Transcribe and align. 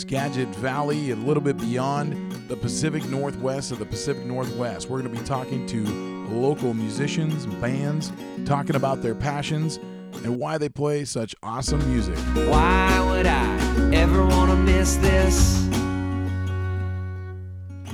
Skagit 0.00 0.48
Valley, 0.56 1.10
and 1.10 1.22
a 1.22 1.26
little 1.26 1.42
bit 1.42 1.58
beyond 1.58 2.32
the 2.48 2.56
Pacific 2.56 3.04
Northwest 3.10 3.70
of 3.70 3.78
the 3.78 3.84
Pacific 3.84 4.24
Northwest. 4.24 4.88
We're 4.88 5.02
going 5.02 5.12
to 5.12 5.20
be 5.20 5.26
talking 5.26 5.66
to 5.66 5.84
local 6.30 6.72
musicians, 6.72 7.44
bands, 7.46 8.10
talking 8.46 8.76
about 8.76 9.02
their 9.02 9.14
passions 9.14 9.76
and 10.24 10.38
why 10.38 10.56
they 10.56 10.70
play 10.70 11.04
such 11.04 11.34
awesome 11.42 11.86
music. 11.92 12.16
Why 12.48 12.98
would 13.10 13.26
I 13.26 13.94
ever 13.94 14.24
want 14.24 14.50
to 14.50 14.56
miss 14.56 14.96
this? 14.96 15.68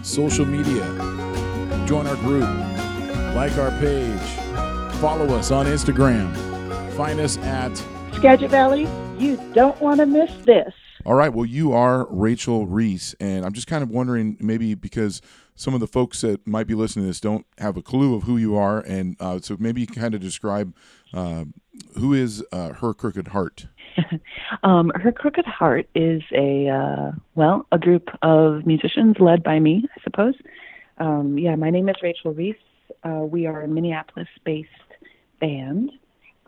Social 0.02 0.46
media. 0.46 0.84
Join 1.86 2.06
our 2.06 2.16
group. 2.16 2.48
Like 3.34 3.58
our 3.58 3.72
page. 3.80 4.20
Follow 5.00 5.34
us 5.34 5.50
on 5.50 5.66
Instagram. 5.66 6.32
Find 6.92 7.18
us 7.18 7.36
at 7.38 7.76
Skagit 8.14 8.50
Valley. 8.50 8.86
You 9.18 9.36
don't 9.54 9.78
want 9.80 9.98
to 9.98 10.06
miss 10.06 10.30
this. 10.44 10.72
All 11.06 11.14
right. 11.14 11.32
Well, 11.32 11.46
you 11.46 11.72
are 11.72 12.04
Rachel 12.10 12.66
Reese, 12.66 13.14
and 13.20 13.44
I'm 13.46 13.52
just 13.52 13.68
kind 13.68 13.84
of 13.84 13.90
wondering, 13.90 14.36
maybe 14.40 14.74
because 14.74 15.22
some 15.54 15.72
of 15.72 15.78
the 15.78 15.86
folks 15.86 16.22
that 16.22 16.44
might 16.44 16.66
be 16.66 16.74
listening 16.74 17.04
to 17.04 17.06
this 17.10 17.20
don't 17.20 17.46
have 17.58 17.76
a 17.76 17.82
clue 17.82 18.16
of 18.16 18.24
who 18.24 18.36
you 18.36 18.56
are, 18.56 18.80
and 18.80 19.14
uh, 19.20 19.38
so 19.38 19.56
maybe 19.60 19.80
you 19.80 19.86
can 19.86 20.02
kind 20.02 20.14
of 20.16 20.20
describe 20.20 20.74
uh, 21.14 21.44
who 21.96 22.12
is 22.12 22.42
uh, 22.50 22.72
her 22.72 22.92
Crooked 22.92 23.28
Heart. 23.28 23.68
um, 24.64 24.90
her 24.96 25.12
Crooked 25.12 25.44
Heart 25.44 25.88
is 25.94 26.22
a 26.32 26.68
uh, 26.70 27.12
well, 27.36 27.68
a 27.70 27.78
group 27.78 28.08
of 28.22 28.66
musicians 28.66 29.14
led 29.20 29.44
by 29.44 29.60
me, 29.60 29.86
I 29.96 30.02
suppose. 30.02 30.34
Um, 30.98 31.38
yeah, 31.38 31.54
my 31.54 31.70
name 31.70 31.88
is 31.88 31.94
Rachel 32.02 32.34
Reese. 32.34 32.56
Uh, 33.04 33.20
we 33.30 33.46
are 33.46 33.62
a 33.62 33.68
Minneapolis-based 33.68 34.70
band. 35.40 35.92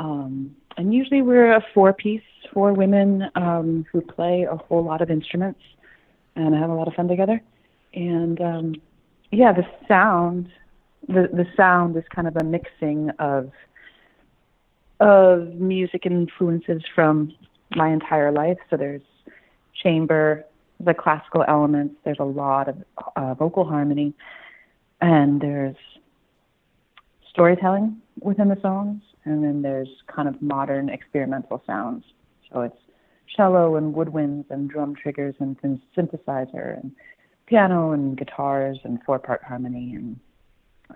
Um, 0.00 0.56
and 0.78 0.94
usually 0.94 1.22
we're 1.22 1.52
a 1.52 1.64
four 1.74 1.92
piece, 1.92 2.22
four 2.54 2.72
women 2.72 3.24
um, 3.34 3.84
who 3.92 4.00
play 4.00 4.46
a 4.48 4.56
whole 4.56 4.84
lot 4.84 5.02
of 5.02 5.10
instruments 5.10 5.60
and 6.36 6.54
have 6.54 6.70
a 6.70 6.74
lot 6.74 6.86
of 6.86 6.94
fun 6.94 7.08
together. 7.08 7.42
And 7.94 8.40
um, 8.40 8.74
yeah, 9.32 9.52
the 9.52 9.66
sound, 9.88 10.48
the 11.08 11.28
the 11.32 11.46
sound 11.56 11.96
is 11.96 12.04
kind 12.14 12.28
of 12.28 12.36
a 12.36 12.44
mixing 12.44 13.10
of 13.18 13.50
of 15.00 15.54
music 15.54 16.06
influences 16.06 16.82
from 16.94 17.34
my 17.74 17.88
entire 17.88 18.30
life. 18.30 18.58
So 18.70 18.76
there's 18.76 19.02
chamber, 19.82 20.44
the 20.78 20.94
classical 20.94 21.44
elements. 21.48 21.96
There's 22.04 22.20
a 22.20 22.24
lot 22.24 22.68
of 22.68 22.76
uh, 23.16 23.34
vocal 23.34 23.64
harmony, 23.64 24.14
and 25.00 25.40
there's 25.40 25.76
storytelling 27.30 28.00
within 28.20 28.48
the 28.48 28.60
songs 28.60 29.02
and 29.28 29.44
then 29.44 29.62
there's 29.62 29.88
kind 30.06 30.28
of 30.28 30.40
modern 30.40 30.88
experimental 30.88 31.62
sounds. 31.66 32.04
So 32.52 32.62
it's 32.62 32.76
cello 33.36 33.76
and 33.76 33.94
woodwinds 33.94 34.50
and 34.50 34.70
drum 34.70 34.94
triggers 34.94 35.34
and 35.38 35.56
synthesizer 35.96 36.80
and 36.80 36.92
piano 37.46 37.92
and 37.92 38.16
guitars 38.16 38.78
and 38.84 39.02
four 39.04 39.18
part 39.18 39.42
harmony 39.42 39.94
and 39.94 40.18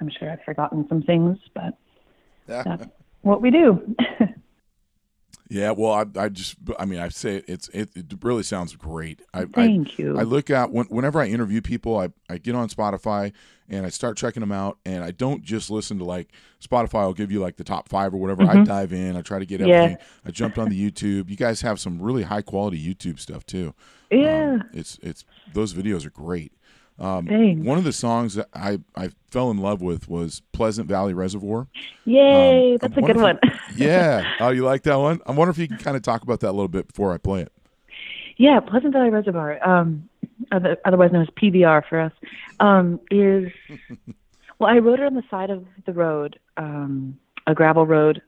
I'm 0.00 0.10
sure 0.10 0.30
I've 0.30 0.42
forgotten 0.44 0.86
some 0.88 1.02
things, 1.02 1.38
but 1.54 1.76
that's 2.46 2.86
what 3.20 3.42
we 3.42 3.50
do. 3.50 3.94
Yeah, 5.48 5.72
well, 5.72 5.92
I, 5.92 6.06
I 6.18 6.28
just, 6.30 6.56
I 6.78 6.86
mean, 6.86 6.98
I 6.98 7.08
say 7.08 7.42
it's, 7.46 7.68
it, 7.68 7.90
it 7.94 8.06
really 8.22 8.42
sounds 8.42 8.74
great. 8.74 9.20
I, 9.34 9.44
Thank 9.44 9.88
I, 9.88 9.92
you. 9.98 10.18
I 10.18 10.22
look 10.22 10.48
at 10.48 10.70
when, 10.70 10.86
whenever 10.86 11.20
I 11.20 11.26
interview 11.26 11.60
people, 11.60 11.98
I, 11.98 12.08
I 12.30 12.38
get 12.38 12.54
on 12.54 12.68
Spotify 12.70 13.32
and 13.68 13.84
I 13.84 13.90
start 13.90 14.16
checking 14.16 14.40
them 14.40 14.52
out, 14.52 14.78
and 14.84 15.04
I 15.04 15.10
don't 15.10 15.42
just 15.42 15.70
listen 15.70 15.98
to 15.98 16.04
like 16.04 16.28
Spotify 16.62 17.06
will 17.06 17.14
give 17.14 17.30
you 17.30 17.40
like 17.40 17.56
the 17.56 17.64
top 17.64 17.88
five 17.88 18.14
or 18.14 18.18
whatever. 18.18 18.42
Mm-hmm. 18.44 18.60
I 18.60 18.64
dive 18.64 18.92
in, 18.92 19.16
I 19.16 19.22
try 19.22 19.38
to 19.38 19.46
get 19.46 19.60
everything. 19.60 19.96
Yeah. 19.98 20.04
I 20.26 20.30
jumped 20.30 20.58
on 20.58 20.68
the 20.68 20.90
YouTube. 20.90 21.28
You 21.30 21.36
guys 21.36 21.60
have 21.62 21.80
some 21.80 22.00
really 22.00 22.22
high 22.22 22.42
quality 22.42 22.82
YouTube 22.82 23.18
stuff 23.18 23.44
too. 23.46 23.74
Yeah, 24.10 24.54
um, 24.54 24.70
it's 24.72 24.98
it's 25.02 25.24
those 25.52 25.72
videos 25.72 26.04
are 26.04 26.10
great. 26.10 26.52
Um, 27.02 27.26
one 27.64 27.78
of 27.78 27.84
the 27.84 27.92
songs 27.92 28.34
that 28.34 28.48
I, 28.54 28.78
I 28.94 29.10
fell 29.28 29.50
in 29.50 29.58
love 29.58 29.82
with 29.82 30.08
was 30.08 30.40
Pleasant 30.52 30.86
Valley 30.86 31.14
Reservoir. 31.14 31.66
Yay, 32.04 32.74
um, 32.74 32.78
that's 32.80 32.96
a 32.96 33.00
good 33.00 33.16
one. 33.16 33.40
yeah. 33.76 34.34
Oh, 34.38 34.50
you 34.50 34.64
like 34.64 34.84
that 34.84 34.94
one? 35.00 35.20
I 35.26 35.32
wonder 35.32 35.50
if 35.50 35.58
you 35.58 35.66
can 35.66 35.78
kind 35.78 35.96
of 35.96 36.02
talk 36.04 36.22
about 36.22 36.38
that 36.40 36.50
a 36.50 36.52
little 36.52 36.68
bit 36.68 36.86
before 36.86 37.12
I 37.12 37.18
play 37.18 37.40
it. 37.42 37.52
Yeah, 38.36 38.60
Pleasant 38.60 38.92
Valley 38.92 39.10
Reservoir, 39.10 39.58
um, 39.68 40.08
otherwise 40.52 41.10
known 41.10 41.22
as 41.22 41.28
PVR 41.30 41.82
for 41.88 42.00
us, 42.00 42.12
um, 42.60 43.00
is 43.10 43.50
well, 44.60 44.70
I 44.70 44.78
wrote 44.78 45.00
it 45.00 45.06
on 45.06 45.14
the 45.14 45.24
side 45.28 45.50
of 45.50 45.66
the 45.86 45.92
road, 45.92 46.38
um, 46.56 47.18
a 47.48 47.54
gravel 47.54 47.84
road 47.84 48.22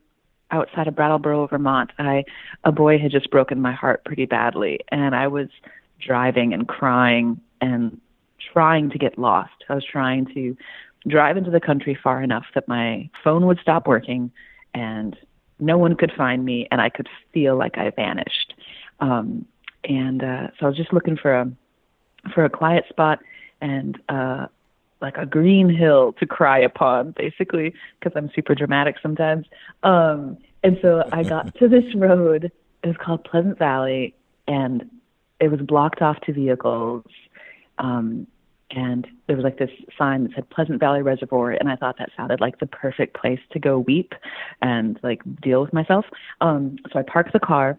outside 0.50 0.88
of 0.88 0.96
Brattleboro, 0.96 1.46
Vermont. 1.46 1.92
I 1.98 2.24
a 2.64 2.72
boy 2.72 2.98
had 2.98 3.12
just 3.12 3.30
broken 3.30 3.62
my 3.62 3.72
heart 3.72 4.04
pretty 4.04 4.26
badly, 4.26 4.80
and 4.88 5.14
I 5.14 5.28
was 5.28 5.48
driving 6.00 6.52
and 6.52 6.66
crying 6.66 7.40
and 7.60 8.00
trying 8.52 8.90
to 8.90 8.98
get 8.98 9.18
lost. 9.18 9.64
I 9.68 9.74
was 9.74 9.84
trying 9.84 10.26
to 10.34 10.56
drive 11.06 11.36
into 11.36 11.50
the 11.50 11.60
country 11.60 11.98
far 12.00 12.22
enough 12.22 12.46
that 12.54 12.66
my 12.68 13.08
phone 13.22 13.46
would 13.46 13.58
stop 13.60 13.86
working 13.86 14.30
and 14.72 15.16
no 15.60 15.78
one 15.78 15.96
could 15.96 16.12
find 16.16 16.44
me 16.44 16.66
and 16.70 16.80
I 16.80 16.88
could 16.88 17.08
feel 17.32 17.56
like 17.56 17.78
I 17.78 17.90
vanished. 17.90 18.54
Um, 19.00 19.46
and 19.84 20.22
uh, 20.22 20.48
so 20.58 20.66
I 20.66 20.68
was 20.68 20.76
just 20.76 20.92
looking 20.92 21.16
for 21.16 21.34
a 21.34 21.50
for 22.34 22.44
a 22.44 22.50
quiet 22.50 22.84
spot 22.88 23.18
and 23.60 24.00
uh, 24.08 24.46
like 25.00 25.16
a 25.18 25.26
green 25.26 25.68
hill 25.68 26.14
to 26.14 26.26
cry 26.26 26.58
upon, 26.58 27.12
basically, 27.12 27.74
because 28.00 28.16
I'm 28.16 28.30
super 28.34 28.54
dramatic 28.54 28.96
sometimes. 29.02 29.46
Um, 29.82 30.38
and 30.62 30.78
so 30.80 31.06
I 31.12 31.22
got 31.22 31.54
to 31.56 31.68
this 31.68 31.84
road. 31.94 32.50
It 32.82 32.86
was 32.86 32.96
called 32.96 33.24
Pleasant 33.24 33.58
Valley, 33.58 34.14
and 34.48 34.90
it 35.40 35.48
was 35.48 35.60
blocked 35.60 36.00
off 36.00 36.20
to 36.22 36.32
vehicles. 36.32 37.04
Um, 37.78 38.26
and 38.74 39.06
there 39.26 39.36
was 39.36 39.44
like 39.44 39.58
this 39.58 39.70
sign 39.96 40.24
that 40.24 40.32
said 40.34 40.50
Pleasant 40.50 40.80
Valley 40.80 41.02
Reservoir, 41.02 41.52
and 41.52 41.68
I 41.68 41.76
thought 41.76 41.98
that 41.98 42.10
sounded 42.16 42.40
like 42.40 42.58
the 42.58 42.66
perfect 42.66 43.14
place 43.14 43.40
to 43.52 43.58
go 43.58 43.78
weep 43.78 44.14
and 44.62 44.98
like 45.02 45.22
deal 45.40 45.62
with 45.62 45.72
myself. 45.72 46.06
Um, 46.40 46.76
so 46.92 46.98
I 46.98 47.02
parked 47.02 47.32
the 47.32 47.40
car 47.40 47.78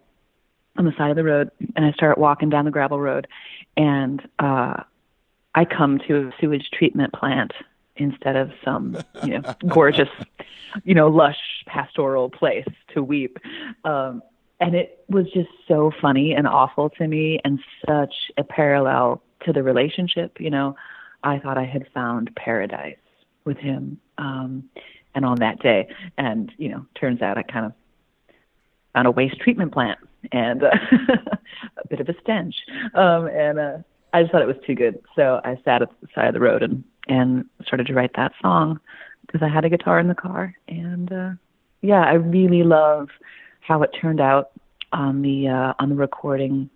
on 0.77 0.85
the 0.85 0.93
side 0.97 1.09
of 1.09 1.15
the 1.15 1.23
road, 1.23 1.51
and 1.75 1.85
I 1.85 1.91
start 1.91 2.17
walking 2.17 2.49
down 2.49 2.65
the 2.65 2.71
gravel 2.71 2.99
road, 2.99 3.27
and 3.77 4.21
uh, 4.39 4.83
I 5.53 5.65
come 5.65 5.99
to 6.07 6.27
a 6.27 6.33
sewage 6.39 6.69
treatment 6.71 7.13
plant 7.13 7.53
instead 7.97 8.35
of 8.35 8.51
some 8.63 8.97
you 9.23 9.39
know 9.39 9.55
gorgeous, 9.67 10.09
you 10.83 10.95
know, 10.95 11.07
lush 11.07 11.37
pastoral 11.65 12.29
place 12.29 12.67
to 12.93 13.03
weep. 13.03 13.37
Um, 13.83 14.21
and 14.59 14.75
it 14.75 15.03
was 15.09 15.25
just 15.33 15.49
so 15.67 15.91
funny 16.01 16.33
and 16.33 16.47
awful 16.47 16.89
to 16.91 17.07
me, 17.07 17.39
and 17.43 17.59
such 17.87 18.13
a 18.37 18.43
parallel 18.43 19.21
to 19.45 19.53
the 19.53 19.63
relationship. 19.63 20.39
You 20.39 20.49
know, 20.49 20.75
I 21.23 21.39
thought 21.39 21.57
I 21.57 21.65
had 21.65 21.87
found 21.93 22.33
paradise 22.35 22.97
with 23.43 23.57
him. 23.57 23.99
Um, 24.17 24.69
and 25.13 25.25
on 25.25 25.39
that 25.39 25.59
day, 25.59 25.87
and 26.17 26.51
you 26.57 26.69
know, 26.69 26.85
turns 26.99 27.21
out 27.21 27.37
I 27.37 27.43
kind 27.43 27.65
of 27.65 27.73
found 28.93 29.07
a 29.07 29.11
waste 29.11 29.39
treatment 29.39 29.71
plant 29.71 29.99
and 30.31 30.63
uh, 30.63 30.69
a 31.77 31.87
bit 31.87 31.99
of 31.99 32.09
a 32.09 32.15
stench. 32.21 32.55
Um, 32.93 33.27
and 33.27 33.59
uh, 33.59 33.77
I 34.13 34.21
just 34.21 34.31
thought 34.31 34.41
it 34.41 34.47
was 34.47 34.57
too 34.65 34.75
good, 34.75 35.01
so 35.15 35.41
I 35.43 35.57
sat 35.63 35.81
at 35.81 35.89
the 36.01 36.07
side 36.13 36.27
of 36.27 36.33
the 36.33 36.39
road 36.39 36.63
and 36.63 36.83
and 37.07 37.45
started 37.65 37.87
to 37.87 37.93
write 37.93 38.15
that 38.15 38.33
song 38.41 38.79
because 39.25 39.41
I 39.41 39.47
had 39.47 39.63
a 39.63 39.69
guitar 39.69 39.99
in 39.99 40.07
the 40.07 40.15
car. 40.15 40.53
And 40.67 41.11
uh, 41.11 41.31
yeah, 41.81 42.01
I 42.01 42.13
really 42.13 42.63
love 42.63 43.09
how 43.67 43.81
it 43.83 43.91
turned 43.99 44.21
out 44.21 44.51
on 44.91 45.21
the 45.21 45.47
uh, 45.47 45.73
on 45.79 45.89
the 45.89 45.95
recording 45.95 46.69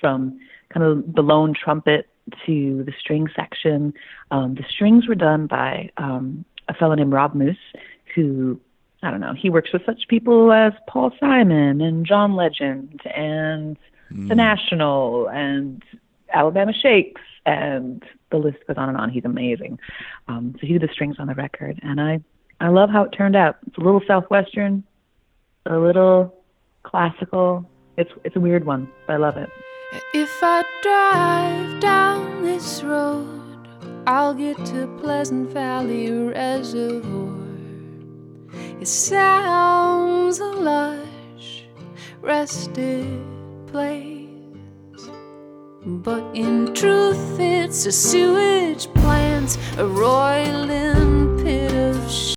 from 0.00 0.38
kind 0.72 0.84
of 0.84 1.14
the 1.14 1.22
lone 1.22 1.54
trumpet 1.54 2.08
to 2.46 2.82
the 2.84 2.92
string 2.98 3.28
section. 3.34 3.92
Um, 4.30 4.54
the 4.54 4.64
strings 4.68 5.06
were 5.06 5.14
done 5.14 5.46
by 5.46 5.90
um, 5.96 6.44
a 6.68 6.74
fellow 6.74 6.94
named 6.94 7.12
Rob 7.12 7.34
Moose, 7.34 7.56
who 8.14 8.60
I 9.02 9.10
don't 9.10 9.20
know. 9.20 9.34
He 9.34 9.50
works 9.50 9.72
with 9.72 9.82
such 9.84 10.08
people 10.08 10.52
as 10.52 10.72
Paul 10.88 11.12
Simon 11.20 11.80
and 11.80 12.06
John 12.06 12.34
Legend 12.34 13.00
and 13.14 13.76
mm. 14.10 14.28
The 14.28 14.34
National 14.34 15.28
and 15.28 15.82
Alabama 16.32 16.72
Shakes 16.72 17.20
and 17.46 18.02
the 18.30 18.38
list 18.38 18.58
goes 18.66 18.76
on 18.78 18.88
and 18.88 18.98
on. 18.98 19.10
He's 19.10 19.24
amazing. 19.24 19.78
Um, 20.28 20.56
so 20.58 20.66
he 20.66 20.72
did 20.72 20.82
the 20.82 20.92
strings 20.92 21.16
on 21.18 21.26
the 21.26 21.34
record, 21.34 21.78
and 21.82 22.00
I 22.00 22.20
I 22.60 22.68
love 22.68 22.90
how 22.90 23.04
it 23.04 23.10
turned 23.10 23.36
out. 23.36 23.56
It's 23.66 23.76
a 23.76 23.80
little 23.80 24.02
southwestern, 24.06 24.84
a 25.66 25.78
little 25.78 26.34
classical. 26.82 27.68
It's 27.96 28.10
it's 28.24 28.36
a 28.36 28.40
weird 28.40 28.64
one, 28.64 28.88
but 29.06 29.14
I 29.14 29.16
love 29.16 29.36
it. 29.36 29.50
If 30.12 30.30
I 30.42 30.62
drive 30.82 31.80
down 31.80 32.42
this 32.42 32.82
road, 32.82 33.68
I'll 34.06 34.34
get 34.34 34.56
to 34.66 34.86
Pleasant 35.00 35.50
Valley 35.50 36.10
Reservoir. 36.10 37.32
It 38.80 38.88
sounds 38.88 40.40
a 40.40 40.46
lush, 40.46 41.64
rested 42.20 43.06
place, 43.68 44.28
but 45.86 46.24
in 46.34 46.74
truth, 46.74 47.38
it's 47.38 47.86
a 47.86 47.92
sewage 47.92 48.92
plant, 48.94 49.56
a 49.78 49.86
roiling 49.86 51.42
pit 51.42 51.72
of. 51.72 52.34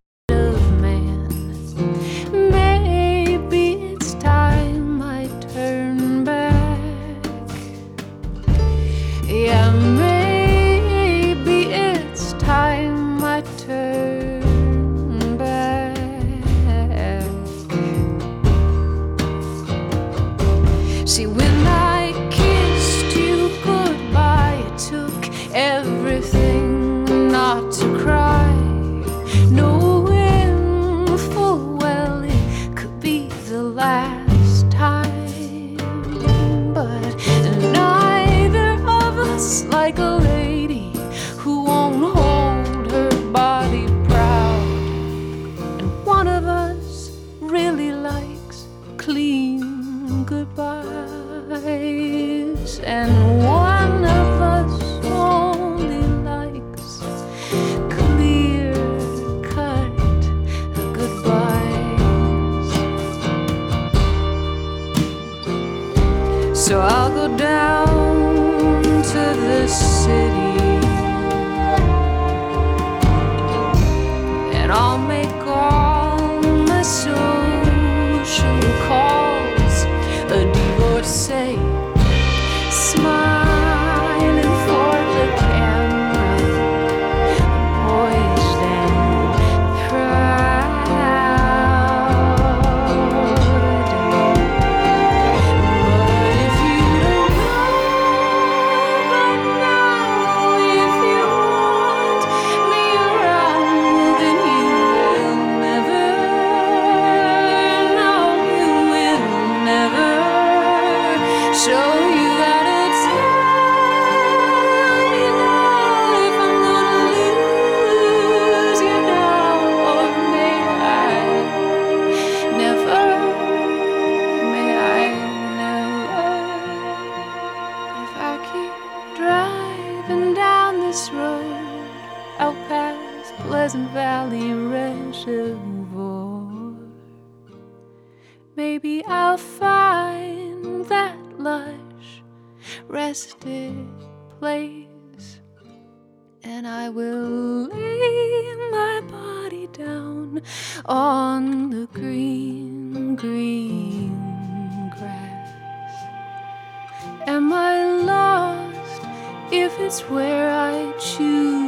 If 159.62 159.80
it's 159.80 160.02
where 160.02 160.50
I 160.52 160.92
choose 161.00 161.68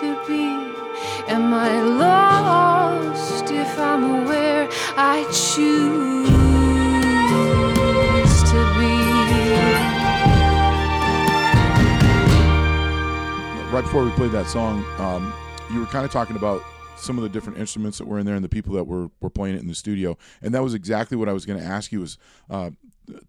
to 0.00 0.26
be? 0.26 0.44
Am 1.32 1.52
I 1.52 1.80
lost 1.82 3.50
if 3.50 3.78
I'm 3.78 4.24
where 4.26 4.68
I 4.96 5.24
choose 5.24 6.28
to 8.50 8.60
be? 8.78 8.98
right 13.72 13.84
before 13.84 14.02
we 14.02 14.10
played 14.12 14.32
that 14.32 14.46
song, 14.46 14.82
um, 14.98 15.32
you 15.70 15.78
were 15.78 15.86
kind 15.86 16.04
of 16.04 16.10
talking 16.10 16.36
about 16.36 16.62
some 16.96 17.18
of 17.18 17.22
the 17.22 17.28
different 17.28 17.58
instruments 17.58 17.98
that 17.98 18.06
were 18.06 18.18
in 18.18 18.26
there 18.26 18.34
and 18.34 18.44
the 18.44 18.48
people 18.48 18.74
that 18.74 18.84
were, 18.84 19.10
were 19.20 19.30
playing 19.30 19.56
it 19.56 19.60
in 19.60 19.68
the 19.68 19.74
studio. 19.74 20.16
And 20.42 20.54
that 20.54 20.62
was 20.62 20.74
exactly 20.74 21.16
what 21.16 21.28
I 21.28 21.32
was 21.32 21.44
going 21.44 21.60
to 21.60 21.64
ask 21.64 21.92
you 21.92 22.00
was 22.00 22.18
uh, 22.50 22.70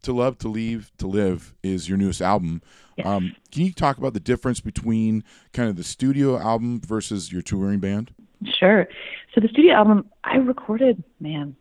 To 0.03 0.13
Love, 0.13 0.37
To 0.39 0.47
Leave, 0.47 0.91
To 0.97 1.07
Live 1.07 1.53
is 1.63 1.87
your 1.87 1.97
newest 1.97 2.21
album. 2.21 2.61
Um, 3.03 3.35
can 3.51 3.63
you 3.65 3.71
talk 3.71 3.97
about 3.97 4.13
the 4.13 4.19
difference 4.19 4.59
between 4.59 5.23
kind 5.53 5.69
of 5.69 5.77
the 5.77 5.83
studio 5.83 6.37
album 6.37 6.81
versus 6.81 7.31
your 7.31 7.41
touring 7.41 7.79
band? 7.79 8.13
Sure. 8.59 8.87
So 9.33 9.41
the 9.41 9.47
studio 9.47 9.73
album 9.73 10.09
I 10.23 10.35
recorded, 10.35 11.03
man. 11.19 11.55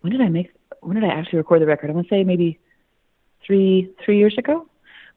When 0.00 0.12
did 0.12 0.20
I 0.20 0.28
make? 0.28 0.50
When 0.80 0.94
did 0.96 1.04
I 1.04 1.12
actually 1.14 1.38
record 1.38 1.62
the 1.62 1.66
record? 1.66 1.90
I 1.90 1.92
want 1.92 2.08
to 2.08 2.14
say 2.14 2.24
maybe 2.24 2.58
three 3.46 3.90
three 4.04 4.18
years 4.18 4.36
ago. 4.36 4.66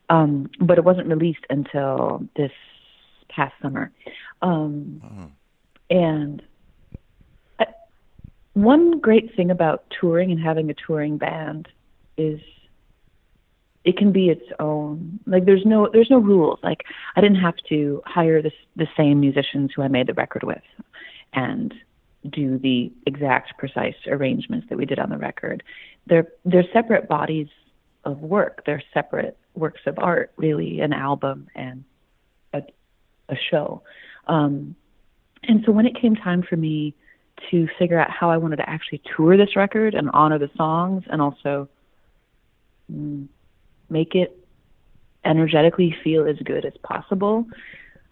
Um, 0.10 0.50
but 0.60 0.78
it 0.78 0.84
wasn't 0.84 1.08
released 1.08 1.46
until 1.50 2.28
this 2.36 2.52
past 3.30 3.54
summer. 3.62 3.92
Um, 4.44 5.32
And 5.90 6.42
I, 7.60 7.66
one 8.54 9.00
great 9.00 9.36
thing 9.36 9.52
about 9.52 9.84
touring 10.00 10.32
and 10.32 10.40
having 10.40 10.70
a 10.70 10.74
touring 10.74 11.18
band 11.18 11.68
is 12.18 12.40
it 13.86 13.98
can 13.98 14.12
be 14.12 14.30
its 14.30 14.46
own. 14.60 15.20
Like 15.28 15.46
there's 15.46 15.66
no 15.66 15.90
there's 15.92 16.10
no 16.10 16.18
rules. 16.18 16.60
Like 16.64 16.84
I 17.16 17.22
didn't 17.22 17.40
have 17.40 17.56
to 17.70 18.02
hire 18.06 18.42
the 18.42 18.52
the 18.76 18.88
same 18.98 19.20
musicians 19.20 19.72
who 19.76 19.84
I 19.84 19.88
made 19.88 20.08
the 20.08 20.14
record 20.14 20.44
with, 20.44 20.64
and 21.34 21.74
do 22.30 22.58
the 22.58 22.92
exact 23.06 23.58
precise 23.60 23.96
arrangements 24.08 24.68
that 24.70 24.78
we 24.78 24.86
did 24.86 24.98
on 24.98 25.10
the 25.10 25.18
record. 25.18 25.64
They're 26.08 26.28
they're 26.44 26.66
separate 26.74 27.08
bodies 27.08 27.48
of 28.04 28.20
work. 28.22 28.64
They're 28.66 28.84
separate 28.94 29.38
works 29.54 29.82
of 29.86 30.00
art, 30.00 30.32
really, 30.38 30.80
an 30.80 30.92
album 30.92 31.48
and 31.56 31.84
a 32.54 32.64
a 33.30 33.36
show. 33.52 33.84
Um, 34.28 34.76
and 35.44 35.64
so 35.64 35.72
when 35.72 35.86
it 35.86 36.00
came 36.00 36.16
time 36.16 36.42
for 36.42 36.56
me 36.56 36.96
to 37.52 37.68
figure 37.78 38.00
out 38.00 38.10
how 38.10 38.32
I 38.32 38.38
wanted 38.38 38.58
to 38.58 38.70
actually 38.70 39.02
tour 39.16 39.38
this 39.38 39.56
record 39.56 39.94
and 39.94 40.10
honor 40.14 40.40
the 40.40 40.50
songs 40.56 41.04
and 41.08 41.22
also 41.22 41.70
make 42.88 44.16
it 44.16 44.38
energetically 45.24 45.96
feel 46.04 46.28
as 46.28 46.38
good 46.38 46.66
as 46.66 46.74
possible, 46.84 47.46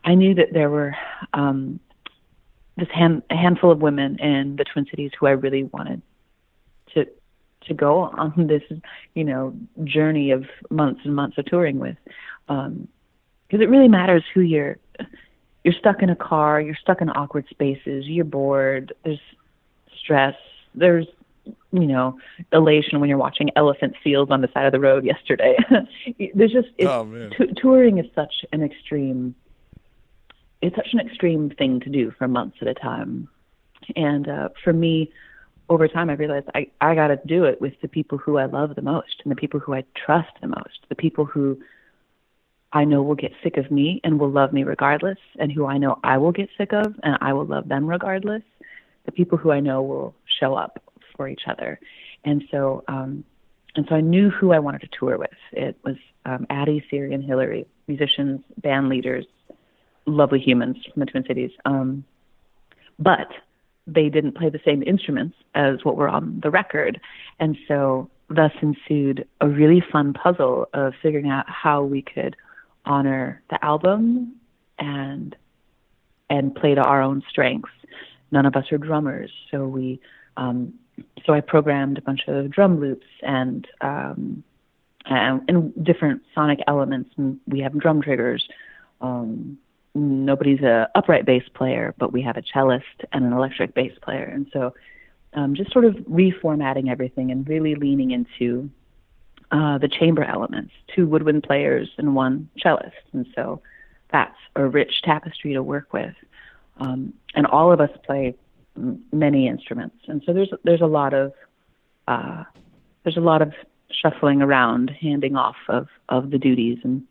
I 0.04 0.16
knew 0.16 0.34
that 0.36 0.54
there 0.54 0.70
were 0.70 0.96
um, 1.34 1.80
this 2.78 2.90
hand, 2.90 3.24
a 3.30 3.36
handful 3.36 3.72
of 3.72 3.82
women 3.82 4.20
in 4.20 4.56
the 4.56 4.66
Twin 4.66 4.86
Cities 4.90 5.12
who 5.18 5.28
I 5.28 5.32
really 5.32 5.64
wanted 5.64 6.02
to 6.94 7.08
to 7.68 7.74
go 7.74 8.02
on 8.02 8.48
this, 8.48 8.64
you 9.14 9.24
know, 9.24 9.56
journey 9.84 10.32
of 10.32 10.46
months 10.70 11.02
and 11.06 11.16
months 11.16 11.38
of 11.38 11.46
touring 11.46 11.80
with, 11.80 11.98
because 12.48 13.62
it 13.62 13.70
really 13.70 13.88
matters 13.88 14.24
who 14.34 14.42
you're. 14.42 14.78
You're 15.66 15.74
stuck 15.76 16.04
in 16.04 16.10
a 16.10 16.16
car. 16.18 16.60
You're 16.60 16.76
stuck 16.76 17.00
in 17.00 17.10
awkward 17.10 17.48
spaces. 17.50 18.06
You're 18.06 18.26
bored. 18.26 18.92
There's 19.06 19.22
stress. 19.98 20.36
There's 20.76 21.08
you 21.46 21.88
know 21.88 22.18
elation 22.52 23.00
when 23.00 23.10
you're 23.10 23.18
watching 23.18 23.50
elephant 23.56 23.96
seals 24.04 24.30
on 24.32 24.42
the 24.42 24.50
side 24.54 24.66
of 24.66 24.72
the 24.72 24.80
road 24.80 25.04
yesterday. 25.04 25.58
There's 26.36 26.52
just 26.52 26.70
it's, 26.78 26.90
Oh, 26.90 27.30
t- 27.38 27.54
touring 27.58 27.98
is 27.98 28.06
such 28.16 28.34
an 28.52 28.64
extreme. 28.64 29.36
It's 30.62 30.76
such 30.76 30.94
an 30.94 31.00
extreme 31.00 31.50
thing 31.50 31.82
to 31.82 31.90
do 31.90 32.12
for 32.18 32.28
months 32.28 32.58
at 32.62 32.68
a 32.68 32.74
time, 32.74 33.28
and 33.96 34.30
uh, 34.30 34.50
for 34.64 34.72
me, 34.72 35.12
over 35.70 35.88
time, 35.88 36.10
I 36.10 36.14
realized 36.14 36.48
I 36.54 36.68
I 36.80 36.96
got 36.96 37.08
to 37.08 37.20
do 37.26 37.46
it 37.46 37.60
with 37.60 37.74
the 37.82 37.88
people 37.88 38.18
who 38.18 38.38
I 38.38 38.46
love 38.46 38.76
the 38.76 38.82
most 38.82 39.22
and 39.24 39.32
the 39.32 39.36
people 39.36 39.60
who 39.60 39.74
I 39.74 39.84
trust 40.06 40.30
the 40.42 40.48
most, 40.48 40.86
the 40.90 40.96
people 40.96 41.26
who 41.26 41.60
I 42.72 42.86
know 42.86 43.04
will 43.04 43.16
get 43.16 43.32
sick 43.44 43.58
of 43.58 43.70
me 43.72 44.02
and 44.04 44.20
will 44.20 44.32
love 44.32 44.54
me 44.54 44.64
regardless, 44.64 45.20
and 45.40 45.52
who 45.52 45.66
I 45.66 45.78
know 45.78 46.00
I 46.04 46.18
will 46.18 46.32
get 46.32 46.50
sick 46.58 46.74
of 46.74 46.96
and 47.04 47.18
I 47.22 47.34
will 47.34 47.46
love 47.46 47.68
them 47.68 47.88
regardless. 47.88 48.44
The 49.06 49.12
people 49.12 49.38
who 49.38 49.52
I 49.52 49.60
know 49.60 49.82
will 49.82 50.16
show 50.40 50.56
up 50.56 50.83
for 51.16 51.28
each 51.28 51.44
other. 51.48 51.80
And 52.24 52.44
so 52.52 52.84
um, 52.88 53.24
and 53.76 53.86
so 53.90 53.96
I 53.96 54.02
knew 54.02 54.30
who 54.30 54.52
I 54.52 54.60
wanted 54.60 54.82
to 54.82 54.90
tour 55.00 55.18
with. 55.18 55.30
It 55.52 55.78
was 55.84 55.96
um, 56.26 56.46
Addie, 56.50 56.84
Siri, 56.90 57.14
and 57.14 57.24
Hillary, 57.24 57.66
musicians, 57.88 58.42
band 58.58 58.88
leaders, 58.88 59.26
lovely 60.06 60.40
humans 60.40 60.78
from 60.92 61.00
the 61.00 61.06
Twin 61.06 61.26
Cities. 61.26 61.52
Um, 61.66 62.04
but 63.00 63.28
they 63.88 64.10
didn't 64.10 64.38
play 64.38 64.50
the 64.50 64.60
same 64.64 64.84
instruments 64.84 65.36
as 65.56 65.84
what 65.84 65.98
were 65.98 66.08
on 66.08 66.40
the 66.42 66.52
record, 66.52 67.02
and 67.40 67.58
so 67.68 68.10
thus 68.30 68.52
ensued 68.62 69.28
a 69.42 69.48
really 69.48 69.84
fun 69.92 70.14
puzzle 70.14 70.68
of 70.74 70.94
figuring 71.02 71.30
out 71.30 71.46
how 71.50 71.84
we 71.84 72.02
could 72.02 72.36
honor 72.86 73.42
the 73.50 73.64
album 73.64 74.36
and 74.80 75.36
and 76.30 76.56
play 76.56 76.74
to 76.74 76.82
our 76.82 77.02
own 77.02 77.22
strengths. 77.30 77.70
None 78.32 78.46
of 78.46 78.56
us 78.56 78.72
are 78.72 78.78
drummers, 78.78 79.32
so 79.52 79.68
we 79.68 80.00
um, 80.38 80.74
so 81.26 81.34
I 81.34 81.42
programmed 81.42 81.98
a 81.98 82.02
bunch 82.02 82.22
of 82.28 82.50
drum 82.50 82.80
loops 82.80 83.08
and 83.22 83.68
um, 83.82 84.44
and, 85.06 85.42
and 85.48 85.86
different 85.86 86.22
sonic 86.34 86.60
elements. 86.68 87.12
We 87.48 87.60
have 87.60 87.78
drum 87.78 88.02
triggers. 88.02 88.48
Um, 89.02 89.58
nobody's 89.96 90.62
a 90.62 90.90
upright 90.96 91.26
bass 91.26 91.44
player, 91.54 91.94
but 91.98 92.14
we 92.14 92.22
have 92.22 92.38
a 92.38 92.44
cellist 92.54 92.84
and 93.12 93.26
an 93.26 93.34
electric 93.34 93.74
bass 93.74 93.94
player, 94.02 94.24
and 94.24 94.48
so 94.54 94.74
um, 95.34 95.56
just 95.56 95.72
sort 95.72 95.86
of 95.86 95.96
reformatting 95.96 96.90
everything 96.90 97.32
and 97.32 97.48
really 97.48 97.76
leaning 97.76 98.12
into 98.12 98.70
uh, 99.52 99.78
the 99.78 99.88
chamber 99.88 100.24
elements, 100.24 100.72
two 100.96 101.06
woodwind 101.06 101.44
players 101.44 101.90
and 101.98 102.16
one 102.16 102.50
cellist, 102.62 102.92
and 103.14 103.26
so 103.36 103.62
that's 104.12 104.38
a 104.56 104.66
rich 104.66 105.02
tapestry 105.04 105.54
to 105.54 105.64
work 105.64 105.92
with. 105.92 106.14
Um, 106.80 107.14
and 107.36 107.46
all 107.48 107.72
of 107.72 107.82
us 107.82 107.90
play 108.06 108.36
many 108.76 109.48
instruments, 109.48 109.98
and 110.08 110.22
so 110.26 110.34
there's 110.34 110.52
there's 110.64 110.82
a 110.82 110.88
lot 110.88 111.14
of 111.14 111.34
uh, 112.08 112.44
there's 113.04 113.18
a 113.18 113.22
lot 113.22 113.42
of 113.42 113.54
shuffling 113.92 114.42
around, 114.42 114.90
handing 114.90 115.36
off 115.36 115.56
of 115.70 115.88
of 116.10 116.32
the 116.32 116.38
duties, 116.38 116.80
and 116.84 117.04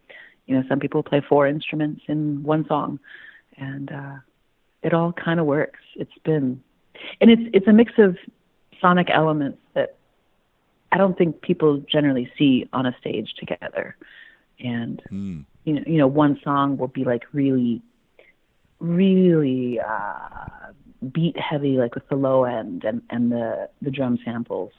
you 0.46 0.56
know 0.56 0.64
some 0.68 0.80
people 0.80 1.02
play 1.02 1.22
four 1.26 1.46
instruments 1.46 2.02
in 2.08 2.42
one 2.42 2.66
song, 2.66 2.98
and 3.56 3.92
uh, 3.92 4.16
it 4.82 4.92
all 4.92 5.12
kind 5.12 5.40
of 5.40 5.46
works. 5.46 5.80
It's 5.94 6.18
been, 6.24 6.62
and 7.20 7.30
it's 7.30 7.42
it's 7.52 7.68
a 7.68 7.72
mix 7.72 7.92
of 7.98 8.16
sonic 8.80 9.08
elements 9.10 9.58
that 9.74 9.96
I 10.90 10.98
don't 10.98 11.16
think 11.16 11.40
people 11.40 11.82
generally 11.90 12.30
see 12.36 12.68
on 12.72 12.86
a 12.86 12.96
stage 13.00 13.34
together, 13.38 13.96
and 14.58 15.02
mm. 15.10 15.44
you 15.64 15.74
know 15.74 15.82
you 15.86 15.98
know 15.98 16.08
one 16.08 16.40
song 16.42 16.76
will 16.76 16.88
be 16.88 17.04
like 17.04 17.22
really 17.32 17.82
really 18.80 19.78
uh, 19.78 20.72
beat 21.10 21.38
heavy, 21.38 21.78
like 21.78 21.94
with 21.94 22.08
the 22.08 22.16
low 22.16 22.44
end 22.44 22.84
and, 22.84 23.02
and 23.10 23.32
the, 23.32 23.68
the 23.80 23.90
drum 23.90 24.18
samples. 24.24 24.72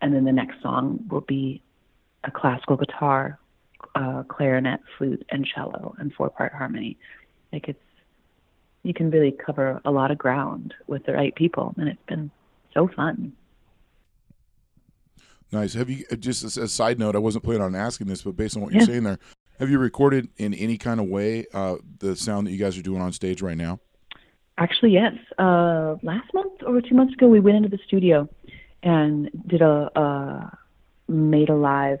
And 0.00 0.14
then 0.14 0.24
the 0.24 0.32
next 0.32 0.60
song 0.62 1.04
will 1.08 1.20
be 1.20 1.62
a 2.24 2.30
classical 2.30 2.76
guitar, 2.76 3.38
uh, 3.94 4.22
clarinet, 4.24 4.80
flute, 4.96 5.24
and 5.30 5.46
cello, 5.46 5.94
and 5.98 6.12
four 6.12 6.30
part 6.30 6.52
harmony. 6.52 6.96
Like 7.52 7.68
it's, 7.68 7.78
you 8.82 8.94
can 8.94 9.10
really 9.10 9.32
cover 9.32 9.80
a 9.84 9.90
lot 9.90 10.10
of 10.10 10.18
ground 10.18 10.74
with 10.86 11.04
the 11.06 11.12
right 11.12 11.34
people, 11.34 11.74
and 11.76 11.88
it's 11.88 12.02
been 12.08 12.30
so 12.74 12.88
fun. 12.88 13.32
Nice. 15.52 15.74
Have 15.74 15.90
you 15.90 16.04
just 16.18 16.42
as 16.44 16.56
a 16.56 16.66
side 16.66 16.98
note? 16.98 17.14
I 17.14 17.18
wasn't 17.18 17.44
planning 17.44 17.62
on 17.62 17.74
asking 17.76 18.06
this, 18.06 18.22
but 18.22 18.36
based 18.36 18.56
on 18.56 18.62
what 18.62 18.72
you're 18.72 18.82
saying 18.86 19.04
there, 19.04 19.18
have 19.58 19.68
you 19.68 19.78
recorded 19.78 20.28
in 20.38 20.54
any 20.54 20.78
kind 20.78 20.98
of 20.98 21.06
way 21.06 21.46
uh, 21.52 21.76
the 21.98 22.16
sound 22.16 22.46
that 22.46 22.52
you 22.52 22.58
guys 22.58 22.76
are 22.78 22.82
doing 22.82 23.02
on 23.02 23.12
stage 23.12 23.42
right 23.42 23.56
now? 23.56 23.78
Actually, 24.58 24.92
yes. 24.92 25.14
Uh, 25.38 25.96
last 26.02 26.32
month 26.34 26.62
or 26.66 26.80
two 26.80 26.94
months 26.94 27.14
ago, 27.14 27.26
we 27.26 27.40
went 27.40 27.56
into 27.56 27.68
the 27.68 27.78
studio 27.86 28.28
and 28.82 29.30
did 29.46 29.62
a, 29.62 29.90
a 29.98 30.58
made 31.08 31.48
a 31.48 31.54
live 31.54 32.00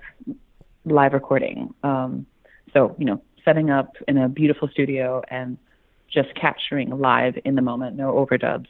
live 0.84 1.12
recording. 1.12 1.74
Um, 1.82 2.26
so 2.72 2.94
you 2.98 3.06
know, 3.06 3.22
setting 3.44 3.70
up 3.70 3.96
in 4.06 4.18
a 4.18 4.28
beautiful 4.28 4.68
studio 4.68 5.22
and 5.28 5.58
just 6.12 6.34
capturing 6.34 6.90
live 6.90 7.38
in 7.44 7.54
the 7.54 7.62
moment, 7.62 7.96
no 7.96 8.12
overdubs. 8.12 8.68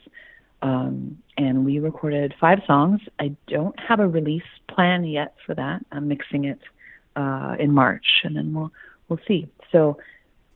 Um, 0.63 1.19
and 1.37 1.65
we 1.65 1.81
recorded 1.81 2.35
five 2.41 2.61
songs. 2.67 3.01
I 3.19 3.35
don't 3.49 3.79
have 3.81 3.99
a 3.99 4.07
release 4.07 4.43
plan 4.69 5.05
yet 5.05 5.35
for 5.45 5.55
that. 5.57 5.85
I'm 5.91 6.07
mixing 6.07 6.45
it 6.45 6.61
uh, 7.17 7.57
in 7.59 7.73
March, 7.73 8.07
and 8.23 8.37
then 8.37 8.55
we'll 8.55 8.73
we'll 9.09 9.19
see. 9.27 9.49
So, 9.73 9.99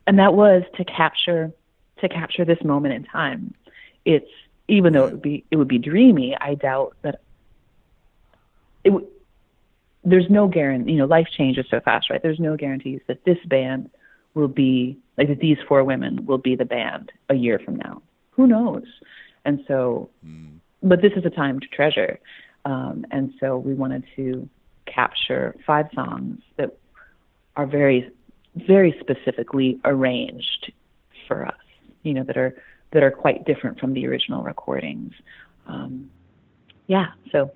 and 0.07 0.19
that 0.19 0.35
was 0.35 0.63
to 0.77 0.85
capture 0.85 1.53
to 2.01 2.09
capture 2.09 2.45
this 2.45 2.63
moment 2.65 2.95
in 2.95 3.05
time. 3.05 3.55
It's 4.05 4.31
even 4.69 4.93
though 4.93 5.07
it 5.07 5.13
would 5.13 5.23
be 5.23 5.45
it 5.51 5.57
would 5.57 5.69
be 5.69 5.79
dreamy. 5.79 6.37
I 6.41 6.55
doubt 6.55 6.97
that 7.03 7.21
it 8.85 8.91
would. 8.91 9.07
There's 10.05 10.31
no 10.31 10.47
guarantee. 10.47 10.93
You 10.93 10.99
know, 10.99 11.07
life 11.07 11.29
changes 11.37 11.67
so 11.69 11.81
fast, 11.81 12.11
right? 12.11 12.23
There's 12.23 12.39
no 12.39 12.57
guarantees 12.57 13.01
that 13.09 13.25
this 13.25 13.39
band 13.47 13.91
will 14.35 14.49
be 14.49 14.99
like 15.19 15.29
that. 15.29 15.41
These 15.41 15.59
four 15.67 15.83
women 15.85 16.27
will 16.27 16.39
be 16.39 16.55
the 16.55 16.65
band 16.65 17.13
a 17.29 17.35
year 17.35 17.59
from 17.59 17.77
now. 17.77 18.03
Who 18.33 18.47
knows? 18.47 18.85
And 19.45 19.65
so, 19.67 20.11
mm. 20.25 20.59
but 20.83 21.03
this 21.03 21.13
is 21.17 21.25
a 21.25 21.31
time 21.31 21.61
to 21.61 21.67
treasure. 21.69 22.19
Um, 22.65 23.07
and 23.11 23.33
so 23.41 23.57
we 23.57 23.75
wanted 23.75 24.05
to 24.17 24.49
capture 24.87 25.57
five 25.67 25.87
songs 25.95 26.41
that 26.57 26.77
are 27.57 27.67
very, 27.67 28.11
very 28.55 28.97
specifically 29.01 29.79
arranged 29.85 30.73
for 31.27 31.47
us 31.47 31.55
you 32.07 32.15
know 32.15 32.23
that 32.25 32.37
are 32.37 32.55
that 32.93 33.03
are 33.03 33.11
quite 33.11 33.45
different 33.45 33.79
from 33.81 33.93
the 33.93 34.07
original 34.07 34.43
recordings. 34.43 35.13
Um, 35.67 36.11
yeah, 36.87 37.09
so 37.33 37.51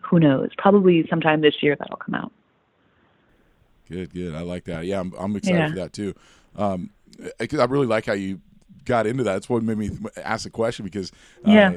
who 0.00 0.20
knows? 0.20 0.50
Probably 0.56 1.06
sometime 1.10 1.40
this 1.40 1.62
year 1.62 1.76
that'll 1.76 1.96
come 1.96 2.14
out. 2.14 2.32
Good, 3.88 4.14
good. 4.14 4.34
I 4.34 4.42
like 4.42 4.64
that. 4.64 4.84
Yeah, 4.84 5.00
I'm, 5.00 5.12
I'm 5.18 5.34
excited 5.36 5.58
yeah. 5.58 5.68
for 5.68 5.74
that 5.76 5.92
too. 5.92 6.14
Um, 6.54 6.90
I 7.40 7.64
really 7.64 7.86
like 7.86 8.06
how 8.06 8.12
you 8.12 8.40
got 8.84 9.06
into 9.06 9.24
that. 9.24 9.32
That's 9.32 9.48
what 9.48 9.62
made 9.62 9.78
me 9.78 9.90
ask 10.16 10.44
the 10.44 10.50
question 10.50 10.84
because 10.84 11.10
uh, 11.46 11.50
yeah 11.50 11.76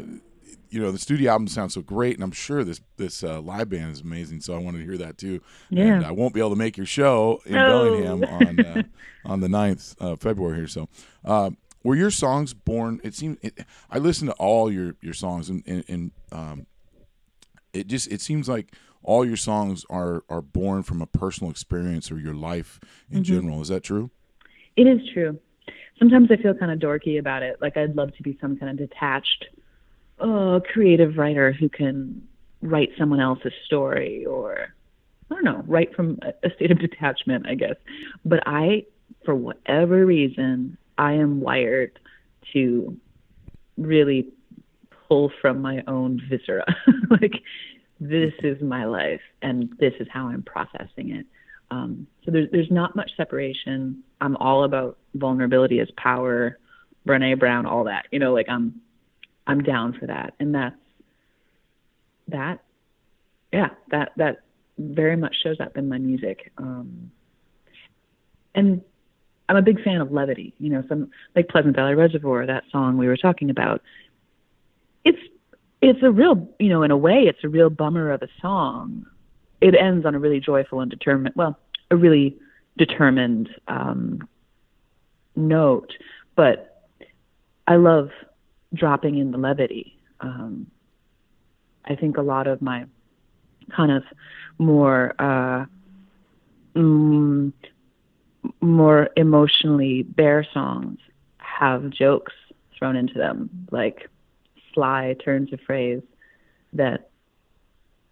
you 0.70 0.80
know 0.80 0.92
the 0.92 1.00
studio 1.00 1.32
album 1.32 1.48
sounds 1.48 1.74
so 1.74 1.82
great, 1.82 2.16
and 2.16 2.24
I'm 2.24 2.32
sure 2.32 2.64
this 2.64 2.82
this 2.98 3.24
uh, 3.24 3.42
live 3.42 3.70
band 3.70 3.92
is 3.92 4.02
amazing. 4.02 4.42
So 4.42 4.54
I 4.54 4.60
wanted 4.60 4.80
to 4.80 4.84
hear 4.84 4.98
that 4.98 5.18
too. 5.18 5.42
Yeah. 5.70 5.96
And 5.96 6.06
I 6.06 6.12
won't 6.12 6.34
be 6.34 6.40
able 6.40 6.52
to 6.52 6.56
make 6.56 6.78
your 6.78 6.86
show 6.86 7.42
in 7.46 7.54
no. 7.54 7.84
Bellingham 7.84 8.24
on 8.24 8.60
uh, 8.60 8.84
on 9.26 9.40
the 9.42 9.48
9th 9.48 9.98
of 10.00 10.22
February 10.22 10.58
here. 10.58 10.68
So 10.68 10.88
uh, 11.26 11.52
were 11.84 11.96
your 11.96 12.12
songs 12.12 12.54
born? 12.54 13.00
It 13.04 13.14
seems 13.14 13.38
it, 13.42 13.66
I 13.90 14.00
listened 14.00 14.32
to 14.32 14.36
all 14.36 14.72
your 14.72 14.96
your 15.02 15.14
songs, 15.14 15.50
and, 15.50 15.64
and, 15.66 15.84
and 15.88 16.12
um, 16.32 16.66
it 17.74 17.88
just 17.88 18.12
it 18.12 18.22
seems 18.22 18.50
like 18.50 18.74
all 19.04 19.26
your 19.26 19.38
songs 19.38 19.86
are 19.90 20.24
are 20.30 20.42
born 20.42 20.84
from 20.84 21.02
a 21.02 21.08
personal 21.08 21.52
experience 21.52 22.12
or 22.12 22.20
your 22.20 22.34
life 22.34 22.80
in 23.10 23.18
mm-hmm. 23.18 23.24
general. 23.24 23.62
Is 23.62 23.70
that 23.70 23.84
true? 23.84 24.10
It 24.76 24.88
is 24.88 25.00
true. 25.14 25.40
Sometimes 25.98 26.30
I 26.32 26.38
feel 26.38 26.54
kind 26.54 26.72
of 26.72 26.80
dorky 26.80 27.20
about 27.20 27.44
it. 27.44 27.58
Like 27.62 27.76
I'd 27.76 27.96
love 27.96 28.16
to 28.16 28.24
be 28.24 28.38
some 28.40 28.58
kind 28.58 28.72
of 28.72 28.90
detached 28.90 29.46
a 30.20 30.62
creative 30.74 31.18
writer 31.18 31.52
who 31.52 31.70
can 31.70 32.28
write 32.62 32.90
someone 32.98 33.20
else's 33.20 33.54
story 33.66 34.26
or 34.26 34.74
I 35.32 35.36
don't 35.36 35.44
know, 35.44 35.64
write 35.68 35.96
from 35.96 36.20
a 36.44 36.50
state 36.56 36.72
of 36.72 36.80
detachment, 36.80 37.46
I 37.48 37.54
guess. 37.54 37.76
But 38.26 38.42
I, 38.48 38.86
for 39.26 39.36
whatever 39.36 40.06
reason, 40.06 40.78
I 41.00 41.14
am 41.14 41.40
wired 41.40 41.98
to 42.54 42.96
really 43.78 44.28
pull 45.08 45.32
from 45.42 45.62
my 45.62 45.82
own 45.88 46.22
viscera. 46.30 46.66
like, 47.10 47.42
this 48.00 48.34
is 48.44 48.62
my 48.62 48.86
life 48.86 49.22
and 49.42 49.70
this 49.80 49.94
is 50.00 50.08
how 50.12 50.28
I'm 50.28 50.44
processing 50.44 51.12
it. 51.16 51.26
Um, 51.72 52.08
so 52.26 52.32
there's 52.32 52.50
there's 52.52 52.72
not 52.72 52.96
much 52.96 53.12
separation. 53.16 54.04
I'm 54.22 54.36
all 54.38 54.64
about 54.64 54.98
vulnerability 55.14 55.80
as 55.80 55.88
power, 55.98 56.58
Brene 57.08 57.40
Brown, 57.40 57.66
all 57.66 57.84
that. 57.86 58.08
You 58.12 58.20
know, 58.20 58.34
like 58.34 58.48
I'm 58.50 58.82
I'm 59.46 59.62
down 59.62 59.94
for 60.00 60.08
that. 60.08 60.34
And 60.40 60.56
that's 60.56 60.76
that 62.30 62.64
yeah, 63.54 63.70
that 63.92 64.14
that 64.18 64.42
very 64.78 65.16
much 65.16 65.36
shows 65.44 65.60
up 65.60 65.78
in 65.78 65.88
my 65.88 66.00
music. 66.00 66.52
Um 66.58 67.12
and 68.56 68.82
I'm 69.50 69.58
a 69.58 69.62
big 69.64 69.84
fan 69.84 70.00
of 70.00 70.12
levity, 70.12 70.54
you 70.60 70.70
know, 70.70 70.84
some 70.88 71.10
like 71.36 71.50
Pleasant 71.50 71.76
Valley 71.76 71.96
Reservoir, 71.96 72.46
that 72.46 72.64
song 72.72 72.98
we 72.98 73.08
were 73.08 73.18
talking 73.18 73.50
about. 73.50 73.82
It's 75.04 75.20
it's 75.82 76.04
a 76.04 76.12
real 76.12 76.48
you 76.60 76.70
know, 76.70 76.84
in 76.84 76.92
a 76.92 76.98
way 76.98 77.24
it's 77.24 77.44
a 77.44 77.50
real 77.50 77.72
bummer 77.72 78.12
of 78.12 78.22
a 78.22 78.28
song. 78.42 79.06
It 79.60 79.76
ends 79.76 80.06
on 80.06 80.14
a 80.14 80.20
really 80.20 80.40
joyful 80.40 80.82
and 80.82 80.90
determined 80.90 81.34
well, 81.36 81.58
a 81.90 81.98
really 81.98 82.38
determined 82.78 83.50
um 83.68 84.28
note. 85.36 85.94
But 86.36 86.86
I 87.68 87.78
love 87.78 88.12
dropping 88.74 89.18
in 89.18 89.32
the 89.32 89.38
levity. 89.40 89.98
Um, 90.22 90.68
I 91.86 91.96
think 91.96 92.18
a 92.18 92.22
lot 92.22 92.46
of 92.46 92.62
my 92.62 92.86
kind 93.76 93.92
of 93.92 94.04
more 94.60 95.14
uh, 95.18 95.66
mm, 96.76 97.52
more 98.62 99.10
emotionally 99.16 100.04
bare 100.04 100.46
songs 100.54 101.00
have 101.38 101.90
jokes 101.90 102.34
thrown 102.78 102.96
into 102.96 103.16
them, 103.16 103.50
like 103.72 104.10
sly 104.74 105.16
turns 105.24 105.52
of 105.52 105.60
phrase 105.62 106.02
that 106.74 107.10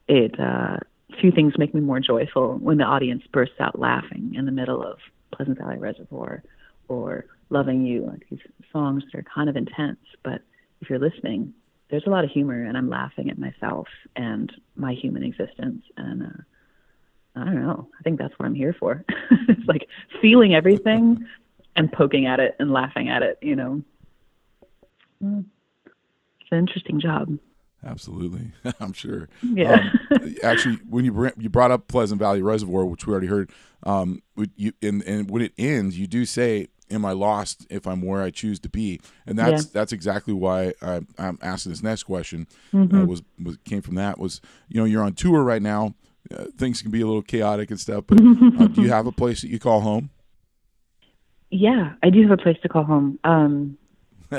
it 0.08 0.40
uh, 0.40 0.78
few 1.20 1.32
things 1.32 1.54
make 1.58 1.74
me 1.74 1.82
more 1.82 2.00
joyful 2.00 2.58
when 2.58 2.78
the 2.78 2.84
audience 2.84 3.24
bursts 3.32 3.60
out 3.60 3.80
laughing 3.80 4.34
in 4.36 4.46
the 4.46 4.52
middle 4.52 4.84
of 4.84 5.00
Pleasant 5.32 5.58
Valley 5.58 5.78
Reservoir 5.78 6.44
or 6.88 7.26
Loving 7.50 7.86
You, 7.86 8.06
like 8.06 8.26
these 8.30 8.40
songs 8.72 9.04
that 9.06 9.18
are 9.18 9.24
kind 9.24 9.50
of 9.50 9.56
intense, 9.56 10.00
but 10.24 10.42
if 10.82 10.90
you're 10.90 11.00
listening, 11.00 11.54
there's 11.90 12.06
a 12.06 12.10
lot 12.10 12.26
of 12.26 12.30
humor, 12.30 12.64
and 12.64 12.78
I'm 12.78 12.90
laughing 12.90 13.30
at 13.30 13.38
myself 13.38 13.88
and 14.16 14.52
my 14.76 14.94
human 14.94 15.24
existence. 15.24 15.84
And 15.96 16.24
uh, 16.24 16.42
I 17.41 17.46
don't 17.46 17.62
know. 17.62 17.88
I 18.00 18.03
think 18.03 18.20
that's 18.20 18.38
what 18.38 18.46
I'm 18.46 18.56
here 18.56 18.75
for. 18.79 19.03
it's 19.48 19.67
like 19.67 19.88
feeling 20.22 20.56
everything 20.56 21.25
and 21.75 21.91
poking 21.91 22.25
at 22.25 22.39
it 22.39 22.56
and 22.60 22.72
laughing 22.72 23.10
at 23.10 23.24
it. 23.24 23.38
You 23.41 23.56
know, 23.56 23.82
mm. 25.24 25.46
it's 25.86 26.51
an 26.51 26.60
interesting 26.60 27.00
job. 27.00 27.38
Absolutely, 27.86 28.51
I'm 28.79 28.94
sure. 28.94 29.29
Yeah. 29.41 29.91
Um, 30.12 30.36
actually, 30.44 30.75
when 30.89 31.06
you 31.06 31.32
you 31.38 31.50
brought 31.50 31.72
up 31.72 31.88
Pleasant 31.88 32.20
Valley 32.20 32.41
Reservoir, 32.41 32.86
which 32.86 33.06
we 33.06 33.12
already 33.12 33.27
heard, 33.27 33.51
um, 33.84 34.22
you 34.56 34.74
and 34.82 35.03
and 35.03 35.29
when 35.29 35.41
it 35.41 35.53
ends, 35.58 35.98
you 35.98 36.08
do 36.08 36.25
say 36.25 36.70
am 36.89 37.06
I 37.06 37.12
lost 37.12 37.67
if 37.70 37.86
I'm 37.86 38.01
where 38.01 38.22
I 38.22 38.29
choose 38.29 38.60
to 38.62 38.70
be? 38.70 39.00
And 39.25 39.38
that's 39.38 39.65
yeah. 39.65 39.72
that's 39.74 39.91
exactly 39.91 40.34
why 40.34 40.74
I, 40.82 41.01
am 41.17 41.38
asking 41.41 41.72
this 41.72 41.84
next 41.84 42.03
question. 42.03 42.48
Uh, 42.74 42.77
mm-hmm. 42.77 42.98
Uh, 42.98 43.06
was, 43.06 43.24
was 43.41 43.58
came 43.65 43.82
from 43.82 43.96
that 43.96 44.17
was 44.20 44.41
you 44.70 44.79
know 44.79 44.86
you're 44.86 45.03
on 45.03 45.13
tour 45.13 45.44
right 45.44 45.62
now. 45.62 45.94
Uh, 46.36 46.46
things 46.58 46.82
can 46.82 46.92
be 46.92 47.02
a 47.02 47.06
little 47.06 47.22
chaotic 47.22 47.70
and 47.72 47.80
stuff, 47.80 48.06
but 48.08 48.20
uh, 48.20 48.68
do 48.68 48.82
you 48.82 48.90
have 48.92 49.08
a 49.08 49.12
place 49.12 49.42
that 49.42 49.50
you 49.50 49.60
call 49.60 49.82
home? 49.82 50.10
Yeah, 51.50 51.94
I 52.04 52.10
do 52.10 52.22
have 52.24 52.32
a 52.32 52.38
place 52.38 52.58
to 52.64 52.70
call 52.70 52.84
home. 52.84 53.20
Um, 53.24 53.78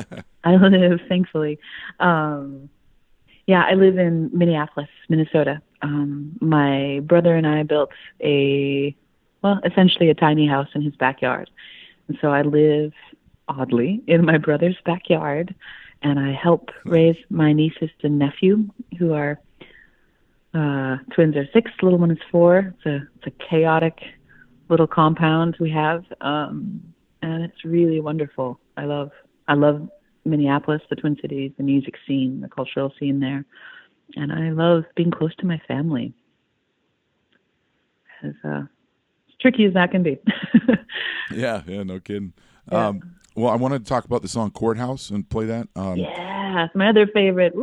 I 0.44 0.56
live, 0.56 1.00
thankfully. 1.08 1.58
Um, 2.00 2.68
yeah, 3.46 3.64
I 3.64 3.74
live 3.74 3.96
in 3.96 4.30
Minneapolis, 4.32 4.90
Minnesota. 5.08 5.62
Um, 5.80 6.36
my 6.40 7.00
brother 7.04 7.34
and 7.34 7.46
I 7.46 7.62
built 7.62 7.90
a, 8.20 8.94
well, 9.42 9.60
essentially 9.64 10.10
a 10.10 10.14
tiny 10.14 10.46
house 10.46 10.68
in 10.74 10.82
his 10.82 10.94
backyard 10.96 11.48
and 12.08 12.18
so 12.20 12.28
I 12.28 12.42
live 12.42 12.92
oddly 13.48 14.02
in 14.06 14.24
my 14.24 14.38
brother's 14.38 14.76
backyard 14.84 15.54
and 16.02 16.18
I 16.18 16.32
help 16.32 16.70
raise 16.84 17.16
my 17.30 17.52
nieces 17.52 17.90
and 18.02 18.18
nephew 18.18 18.68
who 18.98 19.12
are 19.12 19.38
uh, 20.54 20.96
twins 21.14 21.36
are 21.36 21.46
six, 21.52 21.70
little 21.82 21.98
one 21.98 22.10
is 22.10 22.18
four. 22.30 22.74
It's 22.74 22.86
a 22.86 22.96
it's 23.16 23.26
a 23.26 23.48
chaotic 23.50 23.98
little 24.68 24.86
compound 24.86 25.56
we 25.60 25.70
have, 25.70 26.04
um, 26.20 26.82
and 27.22 27.44
it's 27.44 27.64
really 27.64 28.00
wonderful. 28.00 28.58
I 28.76 28.84
love 28.84 29.10
I 29.46 29.54
love 29.54 29.88
Minneapolis, 30.24 30.82
the 30.88 30.96
Twin 30.96 31.16
Cities, 31.20 31.52
the 31.56 31.64
music 31.64 31.94
scene, 32.06 32.40
the 32.40 32.48
cultural 32.48 32.92
scene 32.98 33.20
there, 33.20 33.44
and 34.16 34.32
I 34.32 34.50
love 34.50 34.84
being 34.96 35.10
close 35.10 35.34
to 35.36 35.46
my 35.46 35.60
family. 35.68 36.14
As 38.22 38.34
uh, 38.44 38.62
as 39.28 39.34
tricky 39.40 39.66
as 39.66 39.74
that 39.74 39.90
can 39.90 40.02
be. 40.02 40.18
yeah, 41.34 41.62
yeah, 41.66 41.82
no 41.82 42.00
kidding. 42.00 42.32
Yeah. 42.72 42.88
Um, 42.88 43.14
well, 43.36 43.52
I 43.52 43.56
wanted 43.56 43.84
to 43.84 43.88
talk 43.88 44.04
about 44.04 44.22
the 44.22 44.28
song 44.28 44.50
"Courthouse" 44.50 45.10
and 45.10 45.28
play 45.28 45.46
that. 45.46 45.68
Um, 45.76 45.98
yeah, 45.98 46.37
my 46.74 46.88
other 46.88 47.06
favorite. 47.06 47.54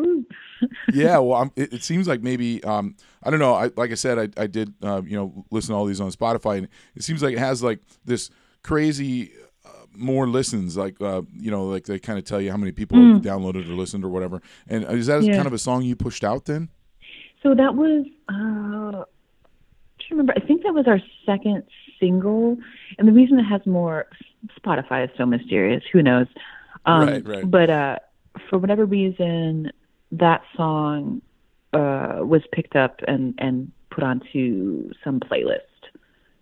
yeah, 0.94 1.18
well, 1.18 1.52
it, 1.56 1.74
it, 1.74 1.84
seems 1.84 2.08
like 2.08 2.22
maybe 2.22 2.64
um, 2.64 2.96
I 3.24 3.30
don't 3.30 3.40
know. 3.40 3.54
I, 3.54 3.72
like 3.76 3.92
I 3.92 3.96
said, 3.96 4.18
I, 4.20 4.42
I 4.42 4.48
did 4.48 4.74
uh, 4.84 5.02
you 5.06 5.16
know 5.16 5.46
listen 5.52 5.74
to 5.74 5.78
all 5.78 5.86
these 5.86 6.02
on 6.02 6.12
Spotify, 6.12 6.58
and 6.58 6.68
it 6.96 7.04
seems 7.04 7.22
like 7.22 7.34
it 7.34 7.40
has 7.40 7.62
like 7.62 7.80
this 8.06 8.30
crazy 8.64 9.32
uh, 9.66 9.70
more 9.94 10.28
listens. 10.28 10.78
Like 10.78 11.00
uh, 11.02 11.22
you 11.38 11.52
know, 11.52 11.66
like 11.66 11.86
they 11.86 12.00
kind 12.00 12.20
of 12.20 12.26
tell 12.26 12.42
you 12.42 12.52
how 12.52 12.58
many 12.58 12.72
people 12.72 12.98
mm. 12.98 13.22
downloaded 13.22 13.70
or 13.70 13.74
listened 13.74 14.04
or 14.06 14.10
whatever. 14.10 14.42
And 14.68 14.84
is 14.86 15.08
that 15.08 15.24
yeah. 15.24 15.36
kind 15.36 15.48
of 15.48 15.54
a 15.54 15.60
song 15.60 15.84
you 15.84 15.96
pushed 15.96 16.24
out 16.24 16.46
then? 16.46 16.70
So 17.44 17.54
that 17.54 17.76
was 17.76 18.06
uh, 18.30 19.06
remember. 20.10 20.34
I 20.36 20.46
think 20.46 20.64
that 20.64 20.74
was 20.74 20.88
our 20.88 21.00
second 21.26 21.64
single, 22.00 22.58
and 22.98 23.08
the 23.08 23.12
reason 23.12 23.40
it 23.40 23.44
has 23.44 23.66
more 23.66 24.08
Spotify 24.60 25.06
is 25.06 25.10
so 25.18 25.26
mysterious. 25.26 25.84
Who 25.92 26.02
knows? 26.02 26.28
Um, 26.86 27.08
right, 27.08 27.28
right. 27.28 27.50
But 27.50 27.70
uh, 27.70 28.00
for 28.50 28.58
whatever 28.58 28.86
reason, 28.86 29.72
that 30.12 30.42
song 30.56 31.22
uh, 31.74 32.20
was 32.22 32.42
picked 32.52 32.76
up 32.76 33.00
and 33.08 33.34
and 33.38 33.72
put 33.90 34.04
onto 34.04 34.92
some 35.04 35.20
playlist. 35.20 35.60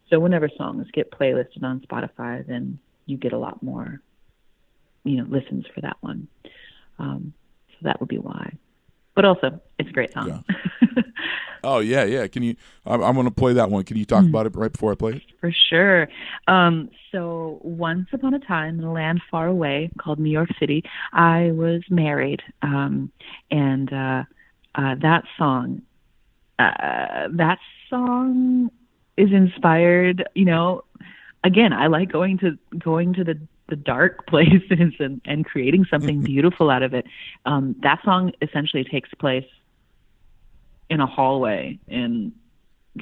So 0.10 0.20
whenever 0.20 0.50
songs 0.58 0.88
get 0.94 1.12
playlisted 1.12 1.64
on 1.64 1.82
Spotify, 1.82 2.46
then 2.46 2.80
you 3.06 3.18
get 3.18 3.34
a 3.34 3.38
lot 3.38 3.62
more, 3.64 4.02
you 5.04 5.18
know, 5.18 5.26
listens 5.30 5.66
for 5.74 5.82
that 5.82 5.98
one. 6.02 6.28
Um, 7.00 7.34
so 7.70 7.78
that 7.84 8.00
would 8.00 8.10
be 8.10 8.18
why. 8.18 8.54
But 9.16 9.26
also, 9.26 9.60
it's 9.78 9.90
a 9.90 9.94
great 9.94 10.14
song. 10.14 10.44
Yeah. 10.82 11.02
Oh 11.64 11.80
yeah, 11.80 12.04
yeah. 12.04 12.28
Can 12.28 12.44
you? 12.44 12.56
I'm, 12.86 13.02
I'm 13.02 13.14
going 13.14 13.26
to 13.26 13.32
play 13.32 13.54
that 13.54 13.70
one. 13.70 13.84
Can 13.84 13.98
you 13.98 14.06
talk 14.06 14.26
mm. 14.26 14.30
about 14.30 14.46
it 14.46 14.56
right 14.56 14.72
before 14.72 14.92
I 14.92 14.96
play 14.96 15.14
it? 15.14 15.22
For 15.40 15.52
sure. 15.52 16.10
Um, 16.48 16.90
so 17.12 17.60
once 17.64 18.08
upon 18.12 18.34
a 18.34 18.40
time 18.40 18.80
in 18.80 18.86
a 18.86 18.92
land 18.92 19.22
far 19.32 19.48
away 19.48 19.90
called 19.98 20.20
New 20.20 20.32
York 20.32 20.50
City, 20.60 20.84
I 21.14 21.52
was 21.54 21.82
married, 21.90 22.42
um, 22.62 23.12
and 23.50 23.92
uh, 23.94 24.24
uh, 24.76 24.96
that 25.02 25.24
song, 25.38 25.84
uh, 26.60 27.30
that 27.32 27.60
song 27.90 28.70
is 29.16 29.32
inspired. 29.32 30.28
You 30.36 30.46
know, 30.46 30.84
again, 31.46 31.72
I 31.72 31.88
like 31.88 32.12
going 32.12 32.40
to 32.40 32.58
going 32.78 33.14
to 33.14 33.24
the 33.24 33.40
the 33.74 33.78
dark 33.78 34.28
places 34.28 34.94
and, 35.00 35.20
and 35.26 35.46
creating 35.46 35.86
something 35.90 36.22
beautiful 36.22 36.70
out 36.70 36.84
of 36.84 36.94
it. 36.94 37.06
Um, 37.46 37.76
that 37.82 38.00
song 38.06 38.32
essentially 38.40 38.84
takes 38.84 39.10
place 39.16 39.48
in 40.92 41.00
a 41.00 41.08
hallway 41.08 41.80
in 41.88 42.32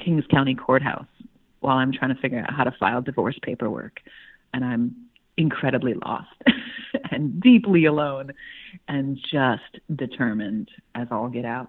Kings 0.02 0.24
County 0.30 0.54
Courthouse 0.54 1.04
while 1.60 1.76
I'm 1.76 1.92
trying 1.92 2.14
to 2.14 2.20
figure 2.20 2.38
out 2.38 2.54
how 2.54 2.64
to 2.64 2.72
file 2.72 3.02
divorce 3.02 3.38
paperwork. 3.42 4.00
And 4.54 4.64
I'm 4.64 4.96
incredibly 5.36 5.92
lost 5.92 6.30
and 7.10 7.38
deeply 7.40 7.84
alone 7.84 8.32
and 8.88 9.18
just 9.30 9.78
determined 9.94 10.70
as 10.94 11.08
all 11.10 11.28
get 11.28 11.44
out. 11.44 11.68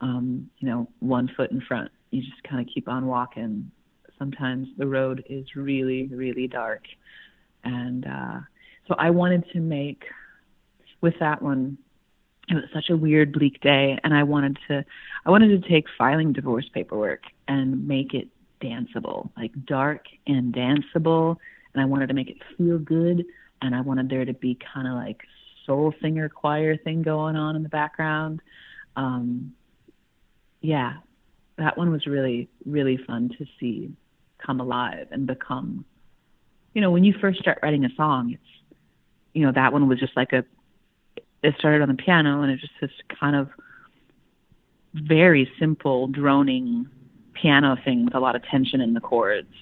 Um, 0.00 0.48
you 0.58 0.68
know, 0.68 0.88
one 1.00 1.28
foot 1.36 1.50
in 1.50 1.60
front. 1.60 1.90
You 2.12 2.22
just 2.22 2.42
kind 2.44 2.60
of 2.60 2.72
keep 2.72 2.88
on 2.88 3.06
walking. 3.06 3.72
Sometimes 4.16 4.68
the 4.78 4.86
road 4.86 5.24
is 5.28 5.56
really, 5.56 6.06
really 6.06 6.46
dark. 6.46 6.82
And 7.64 8.06
uh, 8.06 8.40
so 8.86 8.94
I 8.98 9.10
wanted 9.10 9.44
to 9.52 9.60
make, 9.60 10.04
with 11.00 11.14
that 11.20 11.42
one, 11.42 11.78
it 12.48 12.54
was 12.54 12.64
such 12.72 12.90
a 12.90 12.96
weird 12.96 13.32
bleak 13.32 13.60
day 13.60 13.98
and 14.04 14.12
i 14.12 14.22
wanted 14.22 14.58
to 14.68 14.84
i 15.24 15.30
wanted 15.30 15.48
to 15.48 15.68
take 15.68 15.86
filing 15.96 16.32
divorce 16.32 16.68
paperwork 16.72 17.22
and 17.48 17.86
make 17.86 18.12
it 18.14 18.28
danceable 18.60 19.30
like 19.36 19.52
dark 19.66 20.06
and 20.26 20.54
danceable. 20.54 21.36
And 21.72 21.82
i 21.82 21.84
wanted 21.84 22.08
to 22.08 22.14
make 22.14 22.30
it 22.30 22.36
feel 22.56 22.78
good 22.78 23.24
and 23.62 23.74
i 23.74 23.80
wanted 23.80 24.08
there 24.08 24.24
to 24.24 24.34
be 24.34 24.58
kind 24.74 24.86
of 24.86 24.94
like 24.94 25.22
soul 25.66 25.94
singer 26.02 26.28
choir 26.28 26.76
thing 26.76 27.02
going 27.02 27.36
on 27.36 27.56
in 27.56 27.62
the 27.62 27.68
background. 27.68 28.40
Um 28.96 29.54
yeah 30.60 30.94
that 31.56 31.76
one 31.76 31.90
was 31.90 32.06
really 32.06 32.48
really 32.64 32.98
fun 33.06 33.30
to 33.38 33.46
see 33.58 33.92
come 34.38 34.60
alive 34.60 35.08
and 35.10 35.26
become 35.26 35.84
you 36.74 36.80
know 36.80 36.90
when 36.90 37.04
you 37.04 37.14
first 37.20 37.40
start 37.40 37.58
writing 37.62 37.84
a 37.84 37.94
song 37.96 38.32
it's 38.32 38.76
you 39.32 39.44
know 39.46 39.52
that 39.52 39.72
one 39.72 39.88
was 39.88 39.98
just 39.98 40.16
like 40.16 40.32
a 40.32 40.44
it 41.42 41.54
started 41.58 41.82
on 41.82 41.88
the 41.88 41.94
piano 41.94 42.42
and 42.42 42.50
it 42.50 42.58
just 42.58 42.72
this 42.80 42.90
kind 43.20 43.36
of 43.36 43.48
very 44.94 45.50
simple 45.58 46.06
droning 46.06 46.88
piano 47.34 47.76
thing 47.84 48.04
with 48.04 48.14
a 48.14 48.20
lot 48.20 48.36
of 48.36 48.42
tension 48.44 48.80
in 48.80 48.94
the 48.94 49.00
chords. 49.00 49.52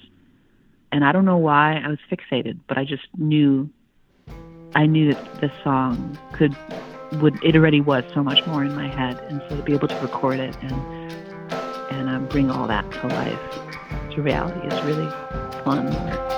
And 0.93 1.05
I 1.05 1.11
don't 1.11 1.25
know 1.25 1.39
why 1.39 1.81
I 1.85 1.89
was 1.89 1.99
fixated, 2.11 2.61
but 2.69 2.79
I 2.79 2.85
just 2.85 3.07
knew 3.17 3.69
I 4.75 4.87
knew 4.87 5.13
that 5.13 5.41
this 5.41 5.53
song 5.65 6.19
could 6.33 6.57
would 7.21 7.43
it 7.43 7.57
already 7.57 7.81
was 7.81 8.05
so 8.15 8.23
much 8.23 8.47
more 8.47 8.65
in 8.65 8.75
my 8.75 8.89
head 8.89 9.19
and 9.29 9.43
so 9.49 9.57
to 9.57 9.63
be 9.63 9.75
able 9.75 9.89
to 9.89 9.97
record 9.97 10.39
it 10.39 10.57
and 10.63 11.13
and 11.91 12.09
um, 12.09 12.27
bring 12.29 12.51
all 12.51 12.67
that 12.67 12.91
to 12.93 13.07
life 13.09 14.15
to 14.15 14.23
reality 14.23 14.67
is 14.67 14.85
really 14.85 15.11
fun. 15.65 16.32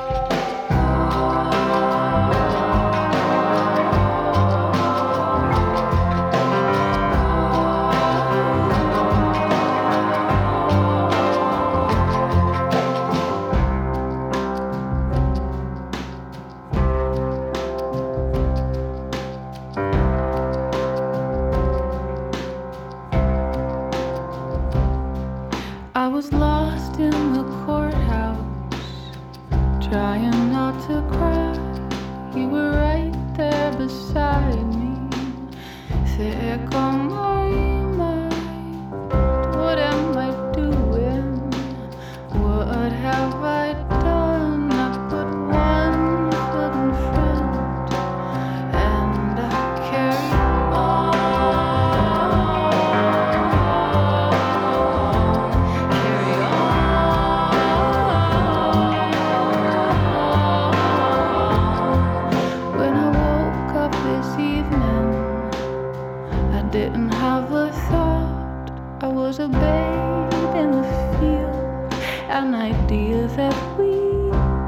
didn't 66.75 67.13
have 67.13 67.53
a 67.53 67.71
thought. 67.89 68.73
I 69.01 69.07
was 69.07 69.39
a 69.39 69.47
babe 69.47 70.55
in 70.61 70.73
the 70.73 70.83
field, 71.21 71.95
an 72.29 72.53
idea 72.53 73.29
that 73.37 73.57
we 73.79 73.93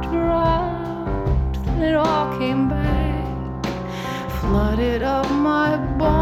dropped. 0.09 1.57
It 1.83 1.95
all 1.97 2.39
came 2.39 2.69
back, 2.69 3.67
flooded 4.41 5.03
up 5.03 5.29
my 5.33 5.77
body. 5.99 6.16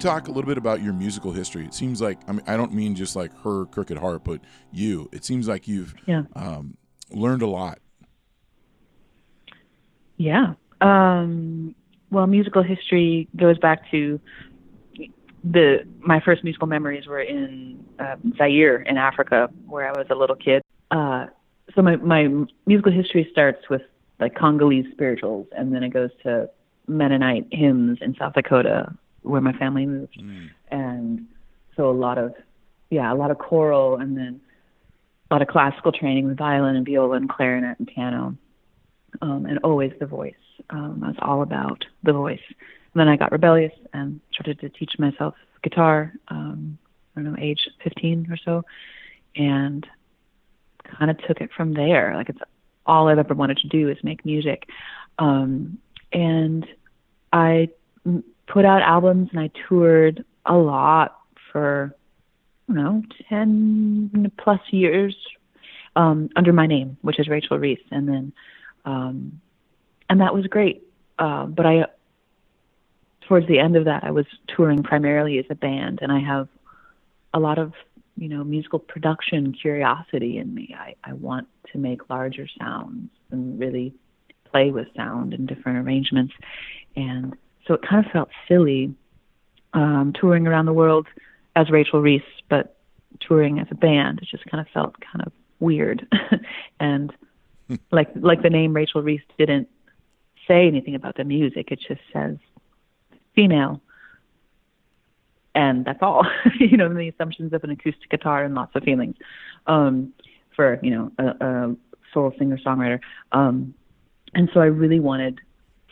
Talk 0.00 0.28
a 0.28 0.30
little 0.30 0.48
bit 0.48 0.58
about 0.58 0.82
your 0.82 0.92
musical 0.92 1.32
history? 1.32 1.64
It 1.64 1.74
seems 1.74 2.00
like 2.00 2.18
I 2.28 2.32
mean 2.32 2.42
I 2.46 2.56
don't 2.56 2.72
mean 2.72 2.94
just 2.94 3.14
like 3.16 3.32
her 3.44 3.66
crooked 3.66 3.98
heart, 3.98 4.24
but 4.24 4.40
you. 4.72 5.08
It 5.12 5.24
seems 5.24 5.46
like 5.48 5.68
you've 5.68 5.94
Yeah. 6.06 6.22
um, 6.34 6.76
learned 7.10 7.42
a 7.42 7.46
lot. 7.46 7.78
Yeah. 10.16 10.54
Um, 10.80 11.74
well, 12.10 12.26
musical 12.26 12.62
history 12.62 13.28
goes 13.36 13.58
back 13.58 13.90
to 13.90 14.20
the 15.42 15.86
my 16.00 16.20
first 16.20 16.44
musical 16.44 16.66
memories 16.66 17.06
were 17.06 17.20
in 17.20 17.82
uh, 17.98 18.16
Zaire 18.36 18.76
in 18.82 18.96
Africa, 18.98 19.48
where 19.66 19.88
I 19.88 19.92
was 19.96 20.06
a 20.10 20.14
little 20.14 20.36
kid. 20.36 20.62
Uh, 20.90 21.26
so 21.74 21.82
my 21.82 21.96
my 21.96 22.28
musical 22.66 22.92
history 22.92 23.28
starts 23.30 23.68
with 23.70 23.82
like 24.18 24.34
Congolese 24.34 24.86
spirituals, 24.92 25.46
and 25.56 25.74
then 25.74 25.82
it 25.82 25.90
goes 25.90 26.10
to 26.24 26.50
Mennonite 26.88 27.46
hymns 27.52 27.98
in 28.02 28.14
South 28.16 28.34
Dakota, 28.34 28.92
where 29.22 29.40
my 29.40 29.52
family 29.52 29.86
moved, 29.86 30.16
and 30.70 31.26
so 31.76 31.90
a 31.90 31.92
lot 31.92 32.18
of 32.18 32.34
yeah, 32.90 33.12
a 33.12 33.14
lot 33.14 33.30
of 33.30 33.38
choral, 33.38 33.96
and 33.96 34.16
then 34.16 34.40
a 35.30 35.34
lot 35.34 35.42
of 35.42 35.48
classical 35.48 35.92
training 35.92 36.26
with 36.26 36.36
violin 36.36 36.76
and 36.76 36.84
viola 36.84 37.16
and 37.16 37.28
clarinet 37.28 37.78
and 37.78 37.88
piano 37.88 38.36
um, 39.22 39.46
and 39.46 39.58
always 39.62 39.92
the 39.98 40.06
voice. 40.06 40.34
Um, 40.70 41.02
I 41.04 41.08
was 41.08 41.16
all 41.20 41.42
about 41.42 41.84
the 42.02 42.12
voice. 42.12 42.40
And 42.48 43.00
then 43.00 43.08
I 43.08 43.16
got 43.16 43.32
rebellious 43.32 43.72
and 43.92 44.20
started 44.32 44.60
to 44.60 44.68
teach 44.68 44.92
myself 44.98 45.34
guitar. 45.62 46.12
Um, 46.28 46.78
I 47.16 47.22
don't 47.22 47.32
know, 47.32 47.38
age 47.40 47.68
15 47.82 48.28
or 48.30 48.36
so, 48.36 48.64
and 49.36 49.86
kind 50.98 51.10
of 51.10 51.18
took 51.26 51.40
it 51.40 51.50
from 51.56 51.74
there. 51.74 52.14
Like 52.16 52.28
it's 52.28 52.40
all 52.86 53.08
I've 53.08 53.18
ever 53.18 53.34
wanted 53.34 53.58
to 53.58 53.68
do 53.68 53.88
is 53.88 53.98
make 54.02 54.24
music, 54.24 54.68
um, 55.18 55.78
and 56.12 56.66
I 57.32 57.68
put 58.52 58.64
out 58.64 58.82
albums 58.82 59.28
and 59.32 59.40
I 59.40 59.50
toured 59.68 60.24
a 60.44 60.54
lot 60.54 61.18
for 61.52 61.94
don't 62.74 62.76
know 62.76 63.02
10 63.28 64.32
plus 64.38 64.60
years 64.70 65.16
um, 65.96 66.30
under 66.36 66.52
my 66.52 66.66
name, 66.66 66.96
which 67.02 67.18
is 67.18 67.28
Rachel 67.28 67.58
Reese, 67.58 67.80
and 67.90 68.08
then 68.08 68.32
um, 68.84 69.40
and 70.08 70.20
that 70.20 70.34
was 70.34 70.46
great. 70.46 70.82
Uh, 71.18 71.46
but 71.46 71.66
I, 71.66 71.86
towards 73.22 73.46
the 73.46 73.58
end 73.58 73.76
of 73.76 73.84
that, 73.84 74.04
I 74.04 74.10
was 74.10 74.26
touring 74.48 74.82
primarily 74.82 75.38
as 75.38 75.44
a 75.50 75.54
band, 75.54 76.00
and 76.02 76.12
I 76.12 76.20
have 76.20 76.48
a 77.34 77.40
lot 77.40 77.58
of 77.58 77.72
you 78.16 78.28
know 78.28 78.44
musical 78.44 78.78
production 78.78 79.52
curiosity 79.52 80.38
in 80.38 80.54
me. 80.54 80.74
I, 80.78 80.94
I 81.02 81.14
want 81.14 81.48
to 81.72 81.78
make 81.78 82.08
larger 82.08 82.46
sounds 82.58 83.10
and 83.30 83.58
really 83.58 83.94
play 84.44 84.70
with 84.70 84.88
sound 84.96 85.34
and 85.34 85.46
different 85.46 85.86
arrangements, 85.86 86.34
and 86.96 87.36
so 87.70 87.74
it 87.74 87.82
kind 87.82 88.04
of 88.04 88.10
felt 88.10 88.30
silly 88.48 88.92
um, 89.74 90.12
touring 90.12 90.48
around 90.48 90.66
the 90.66 90.72
world 90.72 91.06
as 91.54 91.70
Rachel 91.70 92.00
Reese, 92.00 92.22
but 92.48 92.76
touring 93.20 93.60
as 93.60 93.68
a 93.70 93.76
band. 93.76 94.18
It 94.20 94.26
just 94.28 94.44
kind 94.46 94.60
of 94.60 94.66
felt 94.74 94.96
kind 95.00 95.24
of 95.24 95.32
weird, 95.60 96.04
and 96.80 97.12
like 97.92 98.08
like 98.16 98.42
the 98.42 98.50
name 98.50 98.72
Rachel 98.72 99.02
Reese 99.02 99.22
didn't 99.38 99.68
say 100.48 100.66
anything 100.66 100.96
about 100.96 101.16
the 101.16 101.22
music. 101.22 101.70
It 101.70 101.78
just 101.86 102.00
says 102.12 102.38
female, 103.36 103.80
and 105.54 105.84
that's 105.84 106.02
all. 106.02 106.26
you 106.58 106.76
know, 106.76 106.92
the 106.92 107.08
assumptions 107.08 107.52
of 107.52 107.62
an 107.62 107.70
acoustic 107.70 108.10
guitar 108.10 108.42
and 108.42 108.56
lots 108.56 108.74
of 108.74 108.82
feelings 108.82 109.14
um, 109.68 110.12
for 110.56 110.80
you 110.82 110.90
know 110.90 111.12
a, 111.20 111.24
a 111.46 111.76
soul 112.12 112.34
singer 112.36 112.58
songwriter. 112.58 112.98
Um, 113.30 113.74
and 114.34 114.50
so 114.52 114.58
I 114.58 114.66
really 114.66 114.98
wanted, 114.98 115.40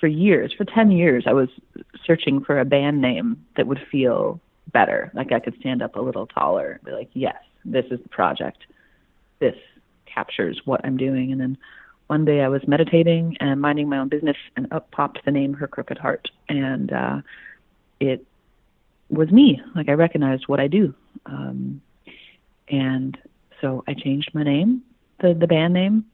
for 0.00 0.06
years, 0.06 0.52
for 0.52 0.64
ten 0.64 0.90
years, 0.90 1.24
I 1.26 1.32
was 1.32 1.48
searching 2.04 2.42
for 2.44 2.58
a 2.58 2.64
band 2.64 3.00
name 3.00 3.44
that 3.56 3.66
would 3.66 3.80
feel 3.90 4.40
better, 4.72 5.10
like 5.14 5.32
I 5.32 5.40
could 5.40 5.58
stand 5.60 5.82
up 5.82 5.96
a 5.96 6.00
little 6.00 6.26
taller, 6.26 6.72
and 6.72 6.84
be 6.84 6.92
like, 6.92 7.10
yes, 7.14 7.36
this 7.64 7.86
is 7.90 8.00
the 8.02 8.08
project. 8.08 8.58
This 9.38 9.56
captures 10.06 10.60
what 10.64 10.84
I'm 10.84 10.96
doing. 10.96 11.32
And 11.32 11.40
then 11.40 11.58
one 12.06 12.24
day 12.24 12.40
I 12.40 12.48
was 12.48 12.66
meditating 12.66 13.36
and 13.40 13.60
minding 13.60 13.88
my 13.88 13.98
own 13.98 14.08
business, 14.08 14.36
and 14.56 14.72
up 14.72 14.90
popped 14.90 15.24
the 15.24 15.30
name 15.30 15.54
Her 15.54 15.68
Crooked 15.68 15.98
Heart, 15.98 16.30
and 16.48 16.92
uh, 16.92 17.20
it 18.00 18.24
was 19.10 19.30
me. 19.30 19.60
Like 19.74 19.88
I 19.88 19.92
recognized 19.92 20.48
what 20.48 20.60
I 20.60 20.68
do, 20.68 20.94
um, 21.26 21.80
and 22.68 23.16
so 23.60 23.84
I 23.86 23.94
changed 23.94 24.30
my 24.34 24.42
name, 24.42 24.82
the 25.20 25.34
the 25.34 25.46
band 25.46 25.74
name, 25.74 26.04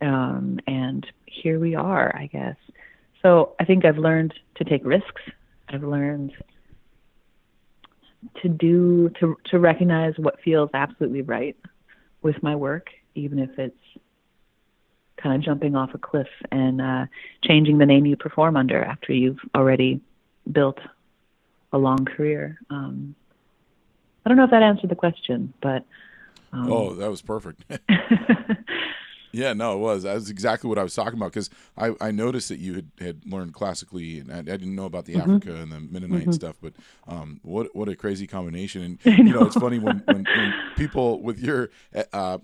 um, 0.00 0.60
and 0.66 1.06
here 1.26 1.58
we 1.58 1.74
are, 1.74 2.14
I 2.16 2.26
guess. 2.26 2.56
So 3.22 3.54
I 3.60 3.64
think 3.64 3.84
I've 3.84 3.98
learned 3.98 4.34
to 4.56 4.64
take 4.64 4.84
risks. 4.84 5.22
I've 5.68 5.82
learned 5.82 6.32
to 8.42 8.48
do 8.48 9.10
to 9.20 9.36
to 9.46 9.58
recognize 9.58 10.14
what 10.18 10.40
feels 10.40 10.70
absolutely 10.74 11.22
right 11.22 11.56
with 12.22 12.42
my 12.42 12.56
work, 12.56 12.88
even 13.14 13.38
if 13.38 13.58
it's 13.58 13.76
kind 15.16 15.36
of 15.36 15.42
jumping 15.42 15.76
off 15.76 15.90
a 15.94 15.98
cliff 15.98 16.28
and 16.50 16.80
uh, 16.80 17.06
changing 17.44 17.78
the 17.78 17.86
name 17.86 18.06
you 18.06 18.16
perform 18.16 18.56
under 18.56 18.82
after 18.82 19.12
you've 19.12 19.38
already 19.54 20.00
built 20.50 20.78
a 21.72 21.78
long 21.78 22.04
career. 22.04 22.58
Um, 22.70 23.14
I 24.24 24.28
don't 24.28 24.36
know 24.36 24.44
if 24.44 24.50
that 24.50 24.62
answered 24.62 24.90
the 24.90 24.96
question, 24.96 25.52
but 25.60 25.84
um, 26.52 26.72
oh, 26.72 26.94
that 26.94 27.10
was 27.10 27.22
perfect. 27.22 27.64
yeah, 29.32 29.52
no, 29.52 29.74
it 29.74 29.78
was. 29.78 30.02
That's 30.04 30.28
exactly 30.30 30.68
what 30.68 30.78
I 30.78 30.82
was 30.82 30.94
talking 30.94 31.14
about 31.18 31.32
because 31.32 31.50
I, 31.76 31.94
I 32.00 32.10
noticed 32.10 32.48
that 32.48 32.58
you 32.58 32.74
had, 32.74 32.90
had 33.00 33.20
learned 33.26 33.54
classically, 33.54 34.18
and 34.20 34.32
I, 34.32 34.38
I 34.38 34.42
didn't 34.42 34.74
know 34.74 34.86
about 34.86 35.04
the 35.06 35.14
Mm-hmm. 35.14 35.36
Africa 35.36 35.54
and 35.56 35.72
the 35.72 35.80
Mennonite 35.80 36.34
stuff. 36.34 36.56
But 36.60 36.74
um, 37.08 37.40
what 37.42 37.74
what 37.74 37.88
a 37.88 37.96
crazy 37.96 38.26
combination! 38.26 38.98
And 39.04 39.18
you 39.26 39.32
know, 39.34 39.44
it's 39.44 39.56
funny 39.56 39.78
when, 39.78 40.02
when, 40.06 40.26
when 40.36 40.54
people 40.76 41.22
with 41.22 41.38
your 41.40 41.70
uh, 42.12 42.38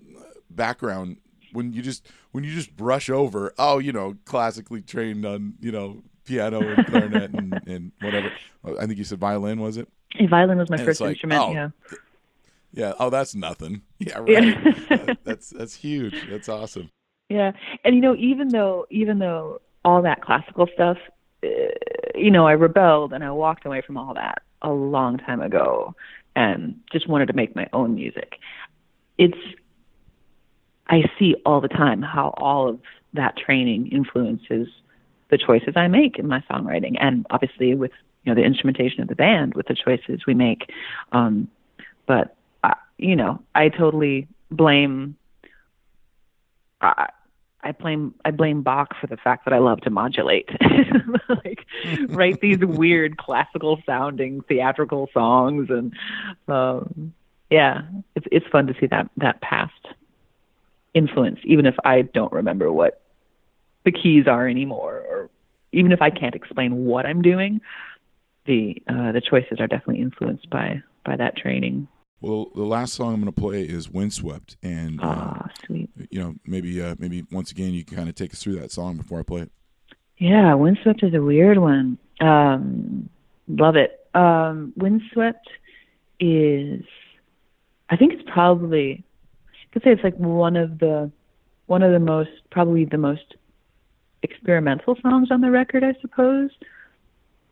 background 0.49 1.17
when 1.53 1.73
you 1.73 1.81
just 1.81 2.07
when 2.31 2.43
you 2.43 2.53
just 2.53 2.75
brush 2.75 3.09
over, 3.09 3.53
oh, 3.57 3.79
you 3.79 3.91
know, 3.93 4.15
classically 4.25 4.81
trained 4.81 5.25
on 5.25 5.55
you 5.59 5.71
know 5.71 6.03
piano 6.25 6.69
and 6.73 6.85
clarinet 6.85 7.31
and, 7.31 7.61
and 7.65 7.91
whatever. 8.01 8.31
I 8.79 8.85
think 8.85 8.97
you 8.97 9.03
said 9.05 9.19
violin, 9.19 9.59
was 9.61 9.77
it? 9.77 9.87
violin 10.29 10.57
was 10.57 10.69
my 10.69 10.77
And 10.77 10.85
first 10.85 10.99
like, 10.99 11.11
instrument. 11.11 11.43
oh, 11.43 11.51
yeah. 11.51 11.69
Yeah. 12.77 12.93
Oh, 12.99 13.09
that's 13.09 13.33
nothing. 13.33 13.81
Yeah, 13.99 14.19
right. 14.19 14.29
Yeah. 14.29 14.75
That- 14.89 15.17
that's 15.23 15.49
that's 15.49 15.73
huge. 15.73 16.13
That's 16.29 16.47
awesome. 16.47 16.91
Yeah, 17.29 17.51
and 17.83 17.95
you 17.95 18.01
know, 18.01 18.15
even 18.15 18.49
though 18.49 18.85
even 18.91 19.17
though 19.19 19.59
all 19.83 20.03
that 20.03 20.21
classical 20.21 20.67
stuff, 20.73 20.97
uh, 21.43 21.47
you 22.15 22.29
know, 22.29 22.45
I 22.47 22.51
rebelled 22.51 23.11
and 23.13 23.23
I 23.23 23.31
walked 23.31 23.65
away 23.65 23.81
from 23.81 23.97
all 23.97 24.13
that 24.13 24.43
a 24.61 24.69
long 24.69 25.17
time 25.17 25.41
ago, 25.41 25.95
and 26.35 26.79
just 26.91 27.09
wanted 27.09 27.25
to 27.25 27.33
make 27.33 27.55
my 27.55 27.67
own 27.73 27.95
music. 27.95 28.35
It's 29.17 29.37
I 30.87 31.03
see 31.17 31.35
all 31.45 31.59
the 31.59 31.67
time 31.67 32.03
how 32.03 32.35
all 32.37 32.69
of 32.69 32.79
that 33.13 33.35
training 33.37 33.87
influences 33.87 34.67
the 35.29 35.37
choices 35.39 35.73
I 35.75 35.87
make 35.87 36.19
in 36.19 36.27
my 36.27 36.41
songwriting, 36.49 36.95
and 37.01 37.25
obviously 37.31 37.73
with 37.73 37.91
you 38.23 38.31
know 38.31 38.39
the 38.39 38.45
instrumentation 38.45 39.01
of 39.01 39.07
the 39.07 39.15
band, 39.15 39.55
with 39.55 39.65
the 39.67 39.75
choices 39.75 40.27
we 40.27 40.35
make. 40.35 40.69
Um, 41.11 41.49
but 42.05 42.36
you 42.97 43.15
know, 43.15 43.41
I 43.53 43.69
totally 43.69 44.27
blame 44.49 45.17
I, 46.81 47.07
I 47.61 47.71
blame 47.71 48.13
I 48.23 48.31
blame 48.31 48.61
Bach 48.61 48.95
for 48.99 49.07
the 49.07 49.17
fact 49.17 49.45
that 49.45 49.53
I 49.53 49.57
love 49.57 49.81
to 49.81 49.89
modulate, 49.89 50.49
like 51.29 51.65
write 52.09 52.39
these 52.41 52.59
weird 52.61 53.17
classical 53.17 53.79
sounding 53.85 54.41
theatrical 54.41 55.09
songs, 55.13 55.69
and 55.69 55.93
um, 56.47 57.13
yeah, 57.49 57.81
it's 58.15 58.27
it's 58.31 58.47
fun 58.47 58.67
to 58.67 58.75
see 58.79 58.87
that 58.87 59.09
that 59.17 59.41
past 59.41 59.73
influence, 60.93 61.39
even 61.43 61.65
if 61.65 61.75
I 61.83 62.03
don't 62.03 62.31
remember 62.31 62.71
what 62.71 63.01
the 63.85 63.91
keys 63.91 64.27
are 64.27 64.47
anymore, 64.47 65.03
or 65.09 65.29
even 65.71 65.91
if 65.91 66.01
I 66.01 66.09
can't 66.09 66.35
explain 66.35 66.85
what 66.85 67.05
I'm 67.05 67.21
doing. 67.21 67.61
The 68.45 68.81
uh, 68.87 69.11
the 69.11 69.21
choices 69.21 69.59
are 69.59 69.67
definitely 69.67 70.01
influenced 70.01 70.49
by 70.49 70.83
by 71.03 71.17
that 71.17 71.35
training. 71.35 71.87
Well, 72.19 72.49
the 72.55 72.63
last 72.63 72.93
song 72.93 73.13
I'm 73.13 73.21
going 73.21 73.31
to 73.31 73.39
play 73.41 73.61
is 73.61 73.89
"Windswept," 73.89 74.57
and 74.63 74.99
uh, 74.99 75.05
Ah, 75.05 75.47
sweet. 75.65 75.89
you 76.09 76.19
know, 76.19 76.35
maybe 76.45 76.81
uh, 76.81 76.95
maybe 76.97 77.23
once 77.31 77.51
again 77.51 77.73
you 77.73 77.83
can 77.85 77.95
kind 77.95 78.09
of 78.09 78.15
take 78.15 78.33
us 78.33 78.41
through 78.41 78.59
that 78.59 78.71
song 78.71 78.97
before 78.97 79.19
I 79.19 79.23
play 79.23 79.41
it. 79.41 79.51
Yeah, 80.17 80.55
Windswept 80.55 81.03
is 81.03 81.13
a 81.13 81.21
weird 81.21 81.59
one. 81.59 81.99
Um, 82.19 83.07
love 83.47 83.75
it. 83.75 84.07
Um, 84.15 84.73
Windswept 84.75 85.47
is, 86.19 86.83
I 87.91 87.97
think 87.97 88.13
it's 88.13 88.27
probably, 88.27 89.03
I 89.53 89.73
could 89.73 89.83
say 89.83 89.91
it's 89.91 90.03
like 90.03 90.15
one 90.17 90.55
of 90.55 90.79
the, 90.79 91.11
one 91.67 91.83
of 91.83 91.91
the 91.91 91.99
most, 91.99 92.31
probably 92.49 92.83
the 92.85 92.97
most 92.97 93.35
experimental 94.23 94.97
songs 95.03 95.29
on 95.29 95.41
the 95.41 95.51
record, 95.51 95.83
I 95.83 95.93
suppose. 96.01 96.49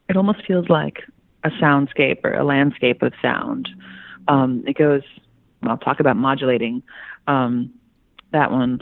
It 0.09 0.17
almost 0.17 0.43
feels 0.47 0.67
like 0.67 1.03
a 1.43 1.49
soundscape 1.51 2.21
or 2.23 2.33
a 2.33 2.43
landscape 2.43 3.03
of 3.03 3.13
sound. 3.21 3.69
Um, 4.27 4.63
it 4.67 4.77
goes, 4.77 5.03
I'll 5.63 5.77
talk 5.77 5.99
about 5.99 6.17
modulating. 6.17 6.83
Um, 7.27 7.73
that 8.31 8.51
one, 8.51 8.81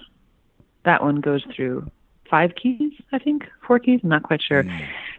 that 0.85 1.03
one 1.03 1.21
goes 1.21 1.43
through 1.55 1.89
five 2.29 2.55
keys, 2.55 2.93
I 3.11 3.19
think, 3.19 3.47
four 3.65 3.79
keys. 3.79 3.99
I'm 4.03 4.09
not 4.09 4.23
quite 4.23 4.41
sure. 4.41 4.65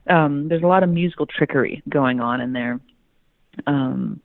Um, 0.09 0.49
there's 0.49 0.63
a 0.63 0.67
lot 0.67 0.83
of 0.83 0.91
musical 0.91 1.27
trickery 1.27 1.83
going 1.89 2.21
on 2.21 2.41
in 2.41 2.53
there. 2.53 2.81
Um, 3.67 4.21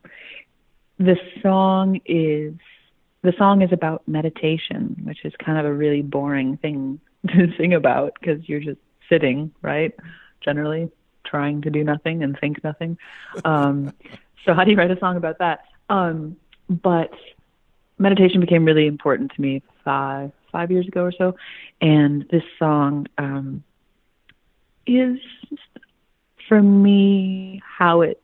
the 0.98 1.16
song 1.42 2.02
is 2.06 2.54
the 3.22 3.34
song 3.38 3.62
is 3.62 3.72
about 3.72 4.08
meditation, 4.08 5.02
which 5.04 5.26
is 5.26 5.34
kind 5.44 5.58
of 5.58 5.66
a 5.66 5.74
really 5.74 6.02
boring 6.02 6.58
thing 6.58 7.00
to 7.28 7.54
sing 7.58 7.74
about 7.74 8.18
because 8.20 8.48
you're 8.48 8.60
just 8.60 8.80
sitting, 9.10 9.52
right? 9.62 9.94
Generally, 10.42 10.90
trying 11.26 11.62
to 11.62 11.70
do 11.70 11.84
nothing 11.84 12.24
and 12.24 12.38
think 12.40 12.64
nothing. 12.64 12.98
Um, 13.46 13.94
so 14.46 14.54
how 14.54 14.64
do 14.64 14.72
you 14.72 14.78
write 14.78 14.92
a 14.92 15.00
song 15.00 15.18
about 15.18 15.40
that? 15.40 15.66
Um, 15.89 16.38
but 16.69 17.12
meditation 17.97 18.39
became 18.39 18.65
really 18.65 18.88
important 18.88 19.32
to 19.36 19.41
me 19.41 19.62
five 19.84 20.32
five 20.52 20.71
years 20.71 20.88
ago 20.88 21.04
or 21.04 21.12
so, 21.12 21.36
and 21.82 22.25
this 22.32 22.43
song 22.58 23.06
um, 23.17 23.63
is 24.88 25.17
for 26.47 26.62
me 26.62 27.62
how 27.63 28.02
it 28.02 28.21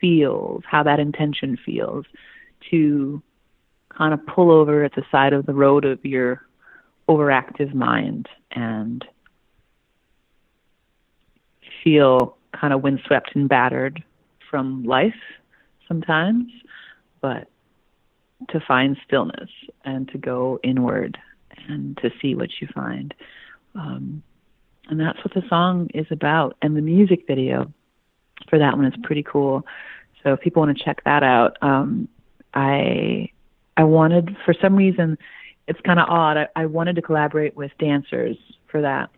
feels, 0.00 0.62
how 0.66 0.82
that 0.82 0.98
intention 0.98 1.56
feels 1.64 2.04
to 2.70 3.22
kind 3.96 4.12
of 4.12 4.24
pull 4.26 4.50
over 4.50 4.84
at 4.84 4.94
the 4.94 5.04
side 5.10 5.32
of 5.32 5.46
the 5.46 5.54
road 5.54 5.84
of 5.84 6.04
your 6.04 6.42
overactive 7.08 7.74
mind 7.74 8.28
and 8.52 9.04
feel 11.82 12.36
kind 12.52 12.72
of 12.72 12.82
windswept 12.82 13.34
and 13.34 13.48
battered 13.48 14.02
from 14.50 14.84
life 14.84 15.14
sometimes, 15.86 16.50
but 17.20 17.48
to 18.50 18.60
find 18.60 18.96
stillness 19.06 19.50
and 19.84 20.08
to 20.08 20.18
go 20.18 20.60
inward 20.62 21.18
and 21.68 21.96
to 21.98 22.10
see 22.20 22.34
what 22.34 22.50
you 22.60 22.68
find. 22.74 23.14
Um, 23.74 24.22
and 24.88 24.98
that's 24.98 25.18
what 25.18 25.34
the 25.34 25.42
song 25.48 25.88
is 25.94 26.06
about. 26.10 26.56
And 26.62 26.76
the 26.76 26.80
music 26.80 27.26
video 27.26 27.72
for 28.48 28.58
that 28.58 28.76
one 28.76 28.86
is 28.86 28.94
pretty 29.02 29.22
cool. 29.22 29.66
So 30.22 30.32
if 30.32 30.40
people 30.40 30.62
want 30.62 30.76
to 30.76 30.84
check 30.84 31.02
that 31.04 31.22
out, 31.22 31.56
um, 31.62 32.08
I 32.54 33.30
I 33.76 33.84
wanted 33.84 34.36
for 34.44 34.54
some 34.60 34.74
reason 34.74 35.18
it's 35.66 35.80
kind 35.82 36.00
of 36.00 36.08
odd. 36.08 36.36
I, 36.36 36.48
I 36.56 36.66
wanted 36.66 36.96
to 36.96 37.02
collaborate 37.02 37.56
with 37.56 37.70
dancers 37.78 38.36
for 38.70 38.80
that 38.80 39.10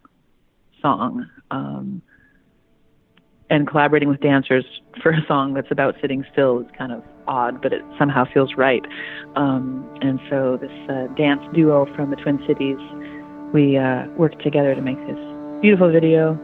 song. 0.82 1.28
Um, 1.50 2.02
and 3.48 3.66
collaborating 3.66 4.08
with 4.08 4.20
dancers 4.20 4.64
for 5.02 5.10
a 5.10 5.26
song 5.26 5.54
that's 5.54 5.70
about 5.70 5.96
sitting 6.00 6.24
still 6.32 6.60
is 6.60 6.66
kind 6.76 6.92
of 6.92 7.02
odd, 7.30 7.62
but 7.62 7.72
it 7.72 7.82
somehow 7.98 8.26
feels 8.34 8.54
right. 8.56 8.84
Um, 9.36 9.88
and 10.02 10.20
so 10.28 10.58
this 10.60 10.72
uh, 10.90 11.06
dance 11.14 11.40
duo 11.54 11.86
from 11.94 12.10
the 12.10 12.16
Twin 12.16 12.38
Cities, 12.46 12.76
we 13.54 13.78
uh, 13.78 14.06
worked 14.18 14.42
together 14.42 14.74
to 14.74 14.82
make 14.82 14.98
this 15.06 15.18
beautiful 15.62 15.90
video 15.90 16.36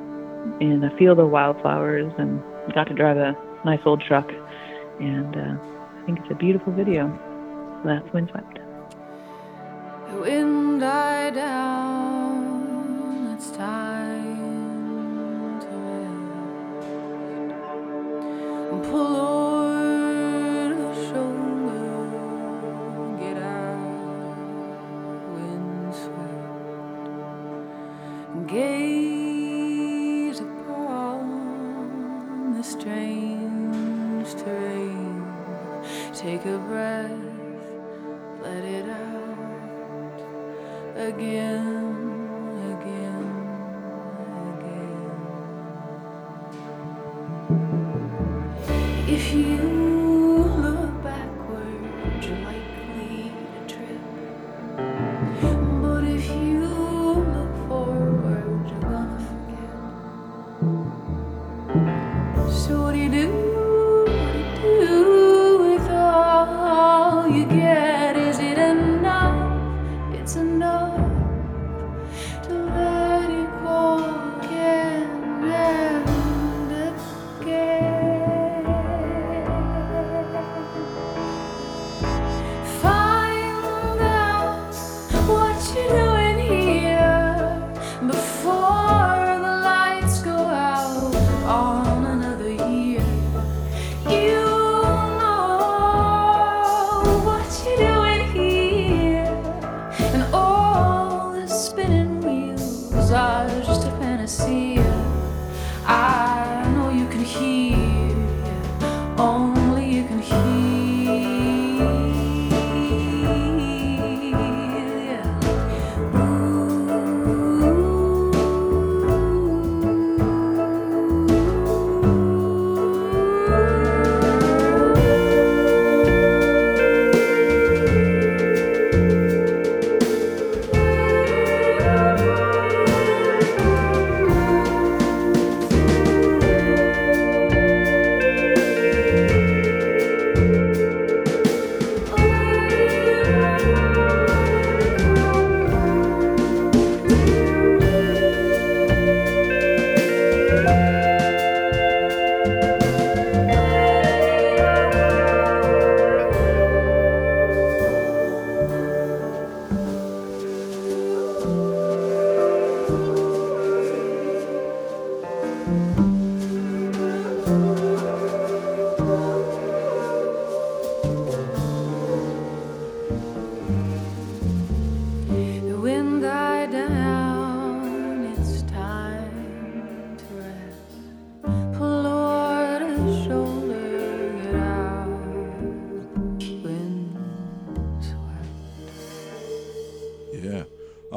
in 0.60 0.84
a 0.84 0.90
field 0.96 1.18
of 1.18 1.28
wildflowers, 1.30 2.12
and 2.18 2.40
got 2.72 2.84
to 2.84 2.94
drive 2.94 3.16
a 3.16 3.34
nice 3.64 3.80
old 3.84 4.00
truck. 4.00 4.30
And 5.00 5.36
uh, 5.36 5.56
I 5.60 6.04
think 6.06 6.20
it's 6.20 6.30
a 6.30 6.34
beautiful 6.34 6.72
video. 6.72 7.08
So 7.82 7.88
that's 7.88 8.12
Windswept. 8.14 8.60
The 10.08 10.20
wind 10.20 10.80
died 10.80 11.34
down, 11.34 13.34
it's 13.36 13.50
time 13.50 15.60
to 15.60 15.68
rest. 18.70 18.90
Pull 18.90 19.16
over 19.16 19.35
If 49.08 49.32
you 49.32 49.95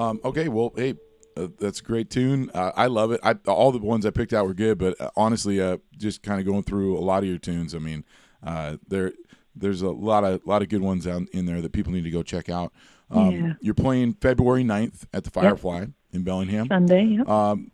Um, 0.09 0.19
okay, 0.23 0.47
well, 0.47 0.73
hey, 0.75 0.95
uh, 1.37 1.47
that's 1.59 1.79
a 1.79 1.83
great 1.83 2.09
tune. 2.09 2.49
Uh, 2.53 2.71
I 2.75 2.87
love 2.87 3.11
it. 3.11 3.19
I, 3.23 3.33
all 3.47 3.71
the 3.71 3.79
ones 3.79 4.05
I 4.05 4.09
picked 4.09 4.33
out 4.33 4.45
were 4.45 4.53
good, 4.53 4.77
but 4.77 4.99
uh, 4.99 5.09
honestly, 5.15 5.61
uh, 5.61 5.77
just 5.97 6.23
kind 6.23 6.39
of 6.39 6.45
going 6.45 6.63
through 6.63 6.97
a 6.97 7.01
lot 7.01 7.23
of 7.23 7.29
your 7.29 7.37
tunes. 7.37 7.75
I 7.75 7.79
mean, 7.79 8.03
uh, 8.43 8.77
there 8.87 9.13
there's 9.55 9.81
a 9.81 9.89
lot 9.89 10.23
of 10.23 10.41
lot 10.45 10.61
of 10.61 10.69
good 10.69 10.81
ones 10.81 11.05
out 11.07 11.23
in 11.31 11.45
there 11.45 11.61
that 11.61 11.71
people 11.73 11.91
need 11.93 12.03
to 12.03 12.11
go 12.11 12.23
check 12.23 12.49
out. 12.49 12.73
Um, 13.11 13.31
Yeah. 13.31 13.53
You're 13.61 13.73
playing 13.73 14.13
February 14.21 14.63
9th 14.63 15.05
at 15.13 15.23
the 15.23 15.31
Firefly 15.31 15.85
in 16.11 16.23
Bellingham. 16.23 16.67
Sunday. 16.67 17.03
Yep. 17.05 17.27
Um, 17.27 17.71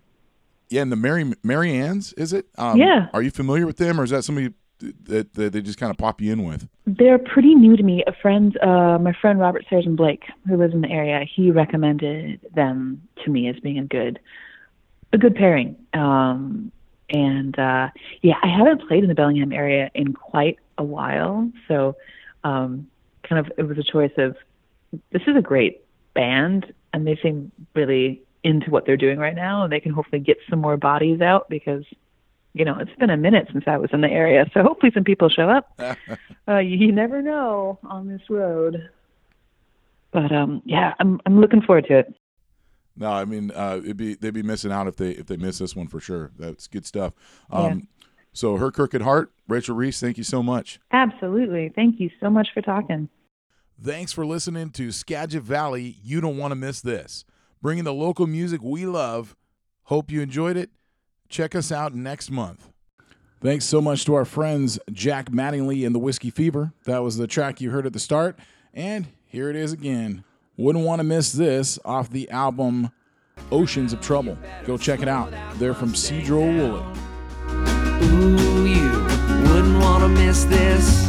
yeah, 0.69 0.81
and 0.81 0.91
the 0.91 0.95
Mary 0.95 1.31
Mary 1.43 1.71
Ann's 1.73 2.13
is 2.13 2.33
it? 2.33 2.47
Um, 2.57 2.77
Yeah. 2.77 3.07
Are 3.13 3.21
you 3.21 3.31
familiar 3.31 3.65
with 3.65 3.77
them, 3.77 3.99
or 3.99 4.03
is 4.03 4.09
that 4.09 4.23
somebody 4.23 4.53
that, 4.79 5.33
that 5.33 5.53
they 5.53 5.61
just 5.61 5.79
kind 5.79 5.89
of 5.89 5.97
pop 5.97 6.21
you 6.21 6.31
in 6.31 6.43
with? 6.43 6.67
They're 6.85 7.19
pretty 7.19 7.55
new 7.55 7.75
to 7.77 7.83
me. 7.83 8.03
A 8.07 8.13
friend, 8.13 8.57
uh, 8.61 8.97
my 8.99 9.13
friend 9.13 9.39
Robert 9.39 9.65
and 9.71 9.97
Blake, 9.97 10.23
who 10.47 10.57
lives 10.57 10.73
in 10.73 10.81
the 10.81 10.89
area, 10.89 11.25
he 11.25 11.51
recommended 11.51 12.39
them 12.53 13.01
to 13.23 13.31
me 13.31 13.47
as 13.49 13.59
being 13.59 13.79
a 13.79 13.85
good, 13.85 14.19
a 15.13 15.17
good 15.17 15.35
pairing. 15.35 15.75
Um, 15.93 16.71
and 17.09 17.57
uh, 17.57 17.89
yeah, 18.21 18.35
I 18.41 18.47
haven't 18.47 18.87
played 18.87 19.03
in 19.03 19.09
the 19.09 19.15
Bellingham 19.15 19.51
area 19.51 19.91
in 19.93 20.13
quite 20.13 20.57
a 20.77 20.83
while, 20.83 21.51
so 21.67 21.95
um, 22.43 22.87
kind 23.23 23.39
of 23.45 23.51
it 23.57 23.63
was 23.63 23.77
a 23.77 23.83
choice 23.83 24.11
of 24.17 24.35
this 25.11 25.21
is 25.27 25.35
a 25.35 25.41
great 25.41 25.83
band, 26.13 26.73
and 26.93 27.05
they 27.05 27.17
seem 27.21 27.51
really 27.75 28.21
into 28.43 28.69
what 28.69 28.85
they're 28.85 28.97
doing 28.97 29.19
right 29.19 29.35
now, 29.35 29.63
and 29.63 29.71
they 29.71 29.79
can 29.79 29.91
hopefully 29.91 30.19
get 30.19 30.37
some 30.49 30.59
more 30.59 30.77
bodies 30.77 31.21
out 31.21 31.49
because 31.49 31.83
you 32.55 32.63
know, 32.63 32.77
it's 32.79 32.95
been 32.97 33.09
a 33.09 33.17
minute 33.17 33.49
since 33.51 33.65
I 33.67 33.77
was 33.77 33.89
in 33.91 33.99
the 33.99 34.09
area, 34.09 34.49
so 34.53 34.63
hopefully 34.63 34.91
some 34.93 35.03
people 35.03 35.27
show 35.27 35.49
up. 35.49 35.77
uh, 36.47 36.57
you, 36.59 36.77
you 36.77 36.91
never 36.91 37.21
know 37.21 37.77
on 37.83 38.07
this 38.07 38.21
road. 38.29 38.89
But 40.13 40.31
um, 40.31 40.61
yeah, 40.65 40.93
I'm 40.99 41.19
I'm 41.25 41.41
looking 41.41 41.61
forward 41.61 41.85
to 41.89 41.99
it. 41.99 42.15
No, 42.95 43.11
I 43.11 43.25
mean 43.25 43.51
uh, 43.51 43.81
it'd 43.83 43.97
be 43.97 44.15
they'd 44.15 44.33
be 44.33 44.41
missing 44.41 44.71
out 44.71 44.87
if 44.87 44.95
they 44.95 45.11
if 45.11 45.27
they 45.27 45.35
miss 45.35 45.57
this 45.57 45.75
one 45.75 45.87
for 45.87 45.99
sure. 45.99 46.31
That's 46.39 46.67
good 46.67 46.85
stuff. 46.85 47.13
Um, 47.51 47.89
So 48.31 48.57
her 48.57 48.69
crooked 48.69 49.01
heart, 49.01 49.31
Rachel 49.47 49.75
Reese, 49.75 49.99
thank 50.01 50.17
you 50.17 50.23
so 50.23 50.43
much. 50.43 50.79
Absolutely. 50.91 51.71
Thank 51.73 52.01
you 52.01 52.09
so 52.19 52.29
much 52.29 52.49
for 52.53 52.61
talking. 52.61 53.07
Thanks 53.81 54.11
for 54.11 54.25
listening 54.25 54.71
to 54.71 54.91
Skagit 54.91 55.41
Valley. 55.43 55.97
You 56.03 56.19
don't 56.19 56.37
want 56.37 56.51
to 56.51 56.55
miss 56.55 56.81
this. 56.81 57.23
Bringing 57.61 57.85
the 57.85 57.93
local 57.93 58.27
music 58.27 58.61
we 58.61 58.85
love. 58.85 59.37
Hope 59.83 60.11
you 60.11 60.21
enjoyed 60.21 60.57
it. 60.57 60.69
Check 61.29 61.55
us 61.55 61.71
out 61.71 61.93
next 61.93 62.31
month. 62.31 62.69
Thanks 63.41 63.65
so 63.65 63.81
much 63.81 64.05
to 64.05 64.13
our 64.15 64.25
friends 64.25 64.79
Jack 64.91 65.29
Mattingly 65.29 65.85
and 65.85 65.93
the 65.93 65.99
Whiskey 65.99 66.29
Fever. 66.29 66.73
That 66.85 67.03
was 67.03 67.17
the 67.17 67.27
track 67.27 67.61
you 67.61 67.71
heard 67.71 67.85
at 67.85 67.93
the 67.93 67.99
start. 67.99 68.39
And 68.73 69.07
here 69.25 69.49
it 69.49 69.55
is 69.55 69.71
again. 69.73 70.23
Wouldn't 70.57 70.85
want 70.85 70.99
to 70.99 71.03
miss 71.03 71.31
this 71.33 71.77
off 71.83 72.09
the 72.09 72.29
album 72.29 72.91
Oceans 73.51 73.93
of 73.93 74.01
Trouble. 74.01 74.37
Go 74.65 74.77
check 74.77 75.01
it 75.01 75.07
out. 75.07 75.33
They're 75.55 75.73
from 75.73 75.93
Sedro-Woolley. 75.93 76.83
Ooh, 78.07 78.65
you 78.65 78.91
wouldn't 79.51 79.79
want 79.79 80.03
to 80.03 80.09
miss 80.09 80.45
this. 80.45 81.04